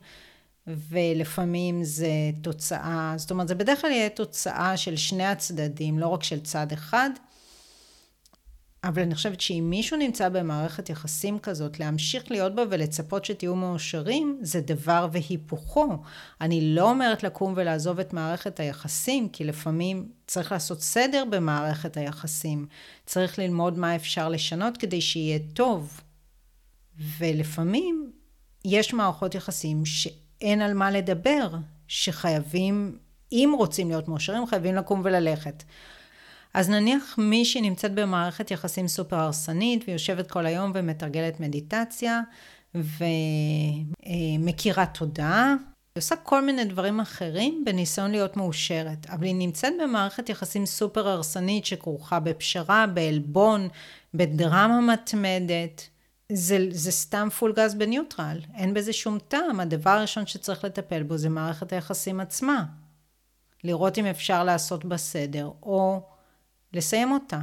ולפעמים 0.68 1.84
זה 1.84 2.10
תוצאה, 2.42 3.14
זאת 3.16 3.30
אומרת, 3.30 3.48
זה 3.48 3.54
בדרך 3.54 3.80
כלל 3.80 3.90
יהיה 3.90 4.08
תוצאה 4.08 4.76
של 4.76 4.96
שני 4.96 5.24
הצדדים, 5.24 5.98
לא 5.98 6.06
רק 6.06 6.22
של 6.22 6.40
צד 6.40 6.72
אחד. 6.72 7.10
אבל 8.84 9.02
אני 9.02 9.14
חושבת 9.14 9.40
שאם 9.40 9.66
מישהו 9.70 9.96
נמצא 9.96 10.28
במערכת 10.28 10.90
יחסים 10.90 11.38
כזאת, 11.38 11.80
להמשיך 11.80 12.30
להיות 12.30 12.54
בה 12.54 12.62
ולצפות 12.70 13.24
שתהיו 13.24 13.56
מאושרים, 13.56 14.38
זה 14.42 14.60
דבר 14.60 15.08
והיפוכו. 15.12 16.02
אני 16.40 16.74
לא 16.74 16.90
אומרת 16.90 17.22
לקום 17.22 17.52
ולעזוב 17.56 18.00
את 18.00 18.12
מערכת 18.12 18.60
היחסים, 18.60 19.28
כי 19.28 19.44
לפעמים 19.44 20.08
צריך 20.26 20.52
לעשות 20.52 20.82
סדר 20.82 21.24
במערכת 21.30 21.96
היחסים. 21.96 22.66
צריך 23.06 23.38
ללמוד 23.38 23.78
מה 23.78 23.96
אפשר 23.96 24.28
לשנות 24.28 24.76
כדי 24.76 25.00
שיהיה 25.00 25.38
טוב. 25.52 26.00
ולפעמים 27.18 28.12
יש 28.64 28.94
מערכות 28.94 29.34
יחסים 29.34 29.86
שאין 29.86 30.62
על 30.62 30.74
מה 30.74 30.90
לדבר, 30.90 31.50
שחייבים, 31.88 32.98
אם 33.32 33.54
רוצים 33.58 33.88
להיות 33.88 34.08
מאושרים, 34.08 34.46
חייבים 34.46 34.74
לקום 34.74 35.00
וללכת. 35.04 35.62
אז 36.54 36.70
נניח 36.70 37.14
מישהי 37.18 37.60
נמצאת 37.60 37.94
במערכת 37.94 38.50
יחסים 38.50 38.88
סופר 38.88 39.16
הרסנית 39.16 39.84
ויושבת 39.88 40.30
כל 40.30 40.46
היום 40.46 40.72
ומתרגלת 40.74 41.40
מדיטציה 41.40 42.20
ומכירה 42.74 44.86
תודה. 44.86 45.54
היא 45.94 46.02
עושה 46.02 46.16
כל 46.16 46.44
מיני 46.44 46.64
דברים 46.64 47.00
אחרים 47.00 47.62
בניסיון 47.66 48.10
להיות 48.10 48.36
מאושרת, 48.36 49.06
אבל 49.10 49.24
היא 49.24 49.34
נמצאת 49.34 49.72
במערכת 49.82 50.28
יחסים 50.28 50.66
סופר 50.66 51.08
הרסנית 51.08 51.66
שכרוכה 51.66 52.20
בפשרה, 52.20 52.86
בעלבון, 52.86 53.68
בדרמה 54.14 54.80
מתמדת. 54.80 55.88
זה, 56.32 56.66
זה 56.70 56.90
סתם 56.90 57.28
פול 57.38 57.52
גז 57.52 57.74
בניוטרל, 57.74 58.38
אין 58.54 58.74
בזה 58.74 58.92
שום 58.92 59.18
טעם. 59.28 59.60
הדבר 59.60 59.90
הראשון 59.90 60.26
שצריך 60.26 60.64
לטפל 60.64 61.02
בו 61.02 61.16
זה 61.16 61.28
מערכת 61.28 61.72
היחסים 61.72 62.20
עצמה. 62.20 62.64
לראות 63.64 63.98
אם 63.98 64.06
אפשר 64.06 64.44
לעשות 64.44 64.84
בסדר, 64.84 65.50
או 65.62 66.02
לסיים 66.72 67.12
אותה. 67.12 67.40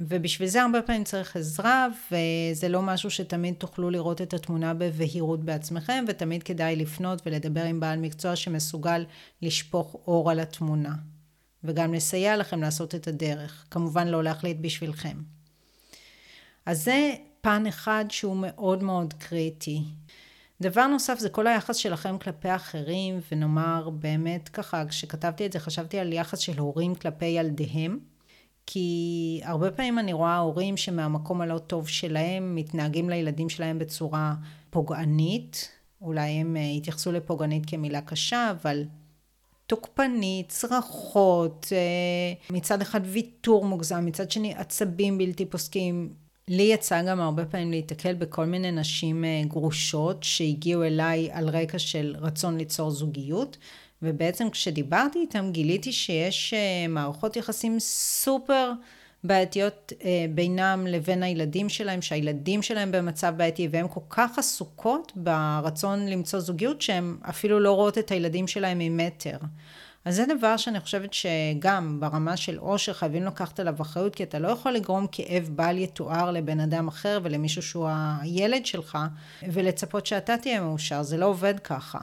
ובשביל 0.00 0.48
זה 0.48 0.62
הרבה 0.62 0.82
פעמים 0.82 1.04
צריך 1.04 1.36
עזרה, 1.36 1.88
וזה 2.10 2.68
לא 2.68 2.82
משהו 2.82 3.10
שתמיד 3.10 3.54
תוכלו 3.54 3.90
לראות 3.90 4.20
את 4.20 4.34
התמונה 4.34 4.74
בבהירות 4.74 5.44
בעצמכם, 5.44 6.04
ותמיד 6.08 6.42
כדאי 6.42 6.76
לפנות 6.76 7.22
ולדבר 7.26 7.64
עם 7.64 7.80
בעל 7.80 7.98
מקצוע 7.98 8.36
שמסוגל 8.36 9.04
לשפוך 9.42 9.94
אור 10.06 10.30
על 10.30 10.40
התמונה, 10.40 10.94
וגם 11.64 11.94
לסייע 11.94 12.36
לכם 12.36 12.60
לעשות 12.60 12.94
את 12.94 13.08
הדרך. 13.08 13.64
כמובן 13.70 14.08
לא 14.08 14.24
להחליט 14.24 14.56
בשבילכם. 14.60 15.16
אז 16.66 16.84
זה 16.84 17.14
פן 17.40 17.66
אחד 17.66 18.04
שהוא 18.08 18.36
מאוד 18.36 18.82
מאוד 18.82 19.12
קריטי. 19.12 19.82
דבר 20.62 20.86
נוסף 20.86 21.18
זה 21.18 21.28
כל 21.28 21.46
היחס 21.46 21.76
שלכם 21.76 22.18
כלפי 22.18 22.54
אחרים, 22.54 23.20
ונאמר 23.32 23.90
באמת 23.90 24.48
ככה, 24.48 24.86
כשכתבתי 24.86 25.46
את 25.46 25.52
זה 25.52 25.58
חשבתי 25.58 25.98
על 25.98 26.12
יחס 26.12 26.38
של 26.38 26.58
הורים 26.58 26.94
כלפי 26.94 27.26
ילדיהם, 27.26 27.98
כי 28.66 29.40
הרבה 29.44 29.70
פעמים 29.70 29.98
אני 29.98 30.12
רואה 30.12 30.36
הורים 30.36 30.76
שמהמקום 30.76 31.40
הלא 31.40 31.58
טוב 31.58 31.88
שלהם 31.88 32.54
מתנהגים 32.54 33.10
לילדים 33.10 33.48
שלהם 33.48 33.78
בצורה 33.78 34.34
פוגענית, 34.70 35.68
אולי 36.00 36.30
הם 36.30 36.56
אה, 36.56 36.70
התייחסו 36.70 37.12
לפוגענית 37.12 37.66
כמילה 37.66 38.00
קשה, 38.00 38.50
אבל 38.50 38.84
תוקפנית, 39.66 40.48
צרחות, 40.48 41.66
אה, 41.72 42.56
מצד 42.56 42.80
אחד 42.80 43.00
ויתור 43.04 43.64
מוגזם, 43.64 44.06
מצד 44.06 44.30
שני 44.30 44.54
עצבים 44.54 45.18
בלתי 45.18 45.46
פוסקים, 45.46 46.12
לי 46.48 46.62
יצא 46.62 47.02
גם 47.02 47.20
הרבה 47.20 47.44
פעמים 47.44 47.70
להיתקל 47.70 48.14
בכל 48.14 48.44
מיני 48.44 48.72
נשים 48.72 49.24
אה, 49.24 49.42
גרושות 49.48 50.22
שהגיעו 50.22 50.84
אליי 50.84 51.28
על 51.32 51.48
רקע 51.48 51.78
של 51.78 52.16
רצון 52.18 52.58
ליצור 52.58 52.90
זוגיות, 52.90 53.56
ובעצם 54.02 54.50
כשדיברתי 54.50 55.18
איתם 55.18 55.50
גיליתי 55.52 55.92
שיש 55.92 56.54
אה, 56.54 56.88
מערכות 56.88 57.36
יחסים 57.36 57.80
סופר 57.80 58.72
בעייתיות 59.24 59.92
אה, 60.04 60.26
בינם 60.34 60.86
לבין 60.88 61.22
הילדים 61.22 61.68
שלהם, 61.68 62.02
שהילדים 62.02 62.62
שלהם 62.62 62.92
במצב 62.92 63.34
בעייתי 63.36 63.68
והן 63.70 63.86
כל 63.90 64.00
כך 64.10 64.38
עסוקות 64.38 65.12
ברצון 65.16 66.06
למצוא 66.06 66.40
זוגיות 66.40 66.82
שהן 66.82 67.16
אפילו 67.28 67.60
לא 67.60 67.72
רואות 67.72 67.98
את 67.98 68.10
הילדים 68.10 68.46
שלהם 68.46 68.78
ממטר. 68.78 69.36
אז 70.04 70.16
זה 70.16 70.24
דבר 70.38 70.56
שאני 70.56 70.80
חושבת 70.80 71.10
שגם 71.12 72.00
ברמה 72.00 72.36
של 72.36 72.58
עושר 72.58 72.92
חייבים 72.92 73.24
לקחת 73.24 73.60
עליו 73.60 73.82
אחריות, 73.82 74.14
כי 74.14 74.22
אתה 74.22 74.38
לא 74.38 74.48
יכול 74.48 74.72
לגרום 74.72 75.06
כאב 75.12 75.48
בל 75.52 75.78
יתואר 75.78 76.30
לבן 76.30 76.60
אדם 76.60 76.88
אחר 76.88 77.20
ולמישהו 77.22 77.62
שהוא 77.62 77.88
הילד 78.20 78.66
שלך, 78.66 78.98
ולצפות 79.42 80.06
שאתה 80.06 80.36
תהיה 80.36 80.60
מאושר, 80.60 81.02
זה 81.02 81.16
לא 81.16 81.26
עובד 81.26 81.60
ככה. 81.60 81.98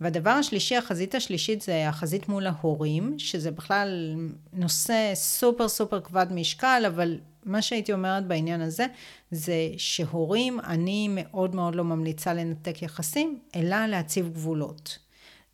והדבר 0.00 0.30
השלישי, 0.30 0.76
החזית 0.76 1.14
השלישית 1.14 1.62
זה 1.62 1.88
החזית 1.88 2.28
מול 2.28 2.46
ההורים, 2.46 3.18
שזה 3.18 3.50
בכלל 3.50 4.16
נושא 4.52 5.12
סופר 5.14 5.68
סופר 5.68 6.00
כבד 6.00 6.26
משקל, 6.30 6.82
אבל 6.86 7.18
מה 7.44 7.62
שהייתי 7.62 7.92
אומרת 7.92 8.26
בעניין 8.26 8.60
הזה, 8.60 8.86
זה 9.30 9.54
שהורים, 9.76 10.60
אני 10.60 11.08
מאוד 11.10 11.54
מאוד 11.54 11.74
לא 11.74 11.84
ממליצה 11.84 12.34
לנתק 12.34 12.82
יחסים, 12.82 13.38
אלא 13.56 13.86
להציב 13.86 14.28
גבולות. 14.32 15.03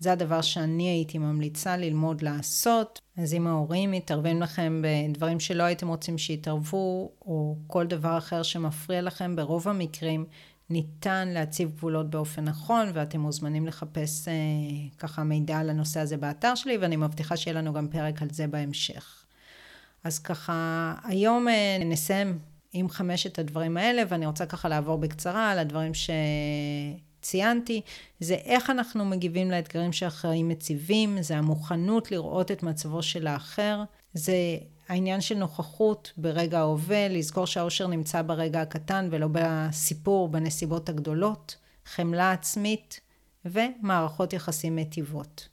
זה 0.01 0.13
הדבר 0.13 0.41
שאני 0.41 0.89
הייתי 0.89 1.19
ממליצה 1.19 1.77
ללמוד 1.77 2.23
לעשות. 2.23 3.01
אז 3.17 3.35
אם 3.35 3.47
ההורים 3.47 3.91
מתערבים 3.91 4.43
לכם 4.43 4.83
בדברים 4.85 5.41
שלא 5.41 5.63
הייתם 5.63 5.89
רוצים 5.89 6.19
שיתערבו, 6.19 7.13
או 7.23 7.57
כל 7.67 7.87
דבר 7.87 8.19
אחר 8.19 8.43
שמפריע 8.43 9.03
לכם, 9.03 9.37
ברוב 9.37 9.69
המקרים 9.69 10.25
ניתן 10.71 11.29
להציב 11.29 11.71
גבולות 11.71 12.11
באופן 12.11 12.45
נכון, 12.45 12.91
ואתם 12.95 13.21
מוזמנים 13.21 13.67
לחפש 13.67 14.29
אה, 14.29 14.35
ככה 14.99 15.23
מידע 15.23 15.59
על 15.59 15.71
הנושא 15.71 16.01
הזה 16.01 16.17
באתר 16.17 16.55
שלי, 16.55 16.77
ואני 16.77 16.97
מבטיחה 16.97 17.37
שיהיה 17.37 17.57
לנו 17.57 17.73
גם 17.73 17.89
פרק 17.89 18.23
על 18.23 18.29
זה 18.31 18.47
בהמשך. 18.47 19.25
אז 20.05 20.19
ככה, 20.19 20.95
היום 21.05 21.49
אה, 21.49 21.79
נסיים 21.81 22.39
עם 22.73 22.89
חמשת 22.89 23.39
הדברים 23.39 23.77
האלה, 23.77 24.03
ואני 24.09 24.27
רוצה 24.27 24.47
ככה 24.47 24.69
לעבור 24.69 24.99
בקצרה 24.99 25.51
על 25.51 25.59
הדברים 25.59 25.95
ש... 25.95 26.11
ציינתי, 27.23 27.81
זה 28.21 28.35
איך 28.35 28.71
אנחנו 28.71 29.05
מגיבים 29.05 29.51
לאתגרים 29.51 29.93
שהחיים 29.93 30.49
מציבים, 30.49 31.23
זה 31.23 31.37
המוכנות 31.37 32.11
לראות 32.11 32.51
את 32.51 32.63
מצבו 32.63 33.03
של 33.03 33.27
האחר, 33.27 33.83
זה 34.15 34.35
העניין 34.89 35.21
של 35.21 35.35
נוכחות 35.35 36.13
ברגע 36.17 36.59
ההווה, 36.59 37.09
לזכור 37.09 37.47
שהאושר 37.47 37.87
נמצא 37.87 38.23
ברגע 38.23 38.63
הקטן 38.63 39.09
ולא 39.11 39.29
בסיפור, 39.33 40.29
בנסיבות 40.29 40.89
הגדולות, 40.89 41.57
חמלה 41.85 42.33
עצמית 42.33 43.01
ומערכות 43.45 44.33
יחסים 44.33 44.77
מטיבות. 44.77 45.49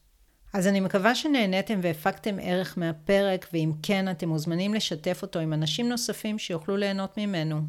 אז 0.53 0.67
אני 0.67 0.80
מקווה 0.80 1.15
שנהניתם 1.15 1.80
והפקתם 1.84 2.36
ערך 2.41 2.77
מהפרק, 2.77 3.47
ואם 3.53 3.71
כן, 3.84 4.12
אתם 4.12 4.30
מוזמנים 4.30 4.73
לשתף 4.73 5.19
אותו 5.21 5.39
עם 5.39 5.53
אנשים 5.53 5.89
נוספים 5.89 6.39
שיוכלו 6.39 6.77
ליהנות 6.77 7.17
ממנו. 7.17 7.62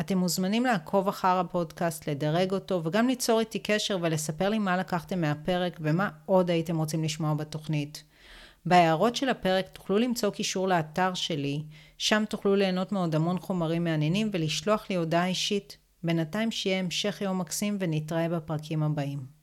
אתם 0.00 0.18
מוזמנים 0.18 0.64
לעקוב 0.64 1.08
אחר 1.08 1.38
הפודקאסט, 1.38 2.08
לדרג 2.08 2.52
אותו 2.52 2.80
וגם 2.84 3.08
ליצור 3.08 3.40
איתי 3.40 3.58
קשר 3.58 3.98
ולספר 4.00 4.48
לי 4.48 4.58
מה 4.58 4.76
לקחתם 4.76 5.20
מהפרק 5.20 5.78
ומה 5.80 6.08
עוד 6.26 6.50
הייתם 6.50 6.78
רוצים 6.78 7.04
לשמוע 7.04 7.34
בתוכנית. 7.34 8.04
בהערות 8.66 9.16
של 9.16 9.28
הפרק 9.28 9.68
תוכלו 9.68 9.98
למצוא 9.98 10.30
קישור 10.30 10.68
לאתר 10.68 11.14
שלי, 11.14 11.62
שם 11.98 12.24
תוכלו 12.28 12.56
ליהנות 12.56 12.92
מעוד 12.92 13.14
המון 13.14 13.38
חומרים 13.38 13.84
מעניינים 13.84 14.30
ולשלוח 14.32 14.86
לי 14.90 14.96
הודעה 14.96 15.26
אישית. 15.26 15.76
בינתיים 16.04 16.50
שיהיה 16.50 16.78
המשך 16.78 17.20
יום 17.20 17.38
מקסים 17.38 17.76
ונתראה 17.80 18.28
בפרקים 18.28 18.82
הבאים. 18.82 19.41